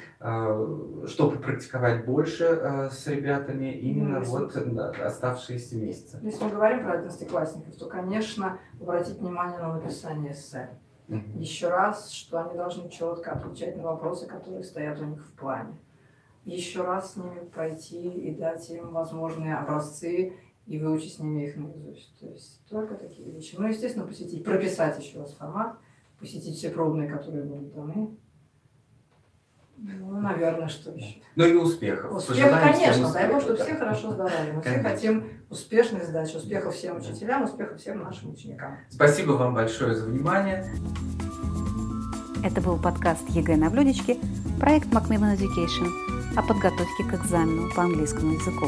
чтобы 1.07 1.37
практиковать 1.39 2.05
больше 2.05 2.91
с 2.93 3.07
ребятами 3.07 3.71
именно 3.71 4.19
Ну, 4.19 4.25
вот 4.25 4.55
оставшиеся 5.03 5.77
месяцы? 5.77 6.19
Если 6.21 6.43
мы 6.43 6.51
говорим 6.51 6.83
про 6.83 6.99
одиннадцатиклассников, 6.99 7.75
то, 7.75 7.87
конечно, 7.87 8.59
обратить 8.79 9.17
внимание 9.17 9.57
на 9.57 9.73
написание 9.77 10.33
эссе. 10.33 10.69
Мгм. 11.07 11.39
Еще 11.39 11.69
раз, 11.69 12.11
что 12.11 12.43
они 12.43 12.55
должны 12.55 12.89
четко 12.89 13.33
отвечать 13.33 13.77
на 13.77 13.83
вопросы, 13.83 14.27
которые 14.27 14.63
стоят 14.63 14.99
у 14.99 15.05
них 15.05 15.25
в 15.25 15.33
плане. 15.33 15.77
Еще 16.45 16.83
раз 16.83 17.13
с 17.13 17.17
ними 17.17 17.39
пройти 17.45 18.09
и 18.09 18.35
дать 18.35 18.69
им 18.69 18.91
возможные 18.91 19.55
образцы 19.55 20.33
и 20.67 20.79
выучить 20.79 21.15
с 21.15 21.19
ними 21.19 21.47
их 21.47 21.57
наизусть. 21.57 22.17
То 22.19 22.27
есть 22.27 22.61
только 22.69 22.95
такие 22.95 23.31
вещи. 23.31 23.55
Ну, 23.57 23.67
естественно, 23.67 24.05
посетить, 24.05 24.43
прописать 24.43 24.99
еще 25.03 25.19
раз 25.19 25.33
формат, 25.33 25.77
посетить 26.19 26.57
все 26.57 26.69
пробные, 26.69 27.09
которые 27.09 27.43
будут 27.43 27.73
даны. 27.73 28.17
Ну, 29.77 30.21
наверное, 30.21 30.67
что 30.67 30.91
еще. 30.91 31.21
Ну 31.35 31.45
и 31.45 31.53
успехов. 31.53 32.13
Успех, 32.13 32.37
Пожелаем 32.37 32.73
всем 32.73 32.83
конечно, 32.85 33.13
дай 33.13 33.31
бог, 33.31 33.41
чтобы 33.41 33.57
да. 33.57 33.65
все 33.65 33.75
хорошо 33.75 34.11
сдавали. 34.11 34.51
Мы 34.51 34.61
все 34.61 34.71
Конечно. 34.71 34.89
хотим 34.89 35.23
успешной 35.49 36.05
сдачи, 36.05 36.35
успехов 36.37 36.75
всем 36.75 36.97
учителям, 36.97 37.43
успехов 37.43 37.79
всем 37.79 38.03
нашим 38.03 38.31
ученикам. 38.31 38.77
Спасибо 38.89 39.33
вам 39.33 39.53
большое 39.53 39.95
за 39.95 40.05
внимание. 40.05 40.65
Это 42.43 42.61
был 42.61 42.77
подкаст 42.77 43.27
ЕГЭ 43.29 43.57
на 43.57 43.69
блюдечке, 43.69 44.17
проект 44.59 44.87
Macmillan 44.87 45.35
Education 45.35 45.89
о 46.37 46.41
подготовке 46.41 47.03
к 47.03 47.13
экзамену 47.13 47.69
по 47.75 47.83
английскому 47.83 48.33
языку. 48.33 48.67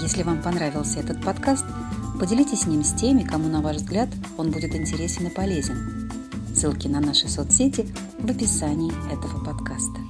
Если 0.00 0.22
вам 0.22 0.42
понравился 0.42 1.00
этот 1.00 1.22
подкаст, 1.24 1.64
поделитесь 2.20 2.62
с 2.62 2.66
ним 2.66 2.82
с 2.82 2.92
теми, 2.92 3.22
кому, 3.22 3.48
на 3.48 3.60
ваш 3.62 3.76
взгляд, 3.76 4.08
он 4.36 4.50
будет 4.50 4.74
интересен 4.74 5.28
и 5.28 5.30
полезен. 5.30 6.10
Ссылки 6.54 6.88
на 6.88 7.00
наши 7.00 7.28
соцсети 7.28 7.86
в 8.24 8.30
описании 8.30 8.90
этого 9.12 9.38
подкаста. 9.44 10.00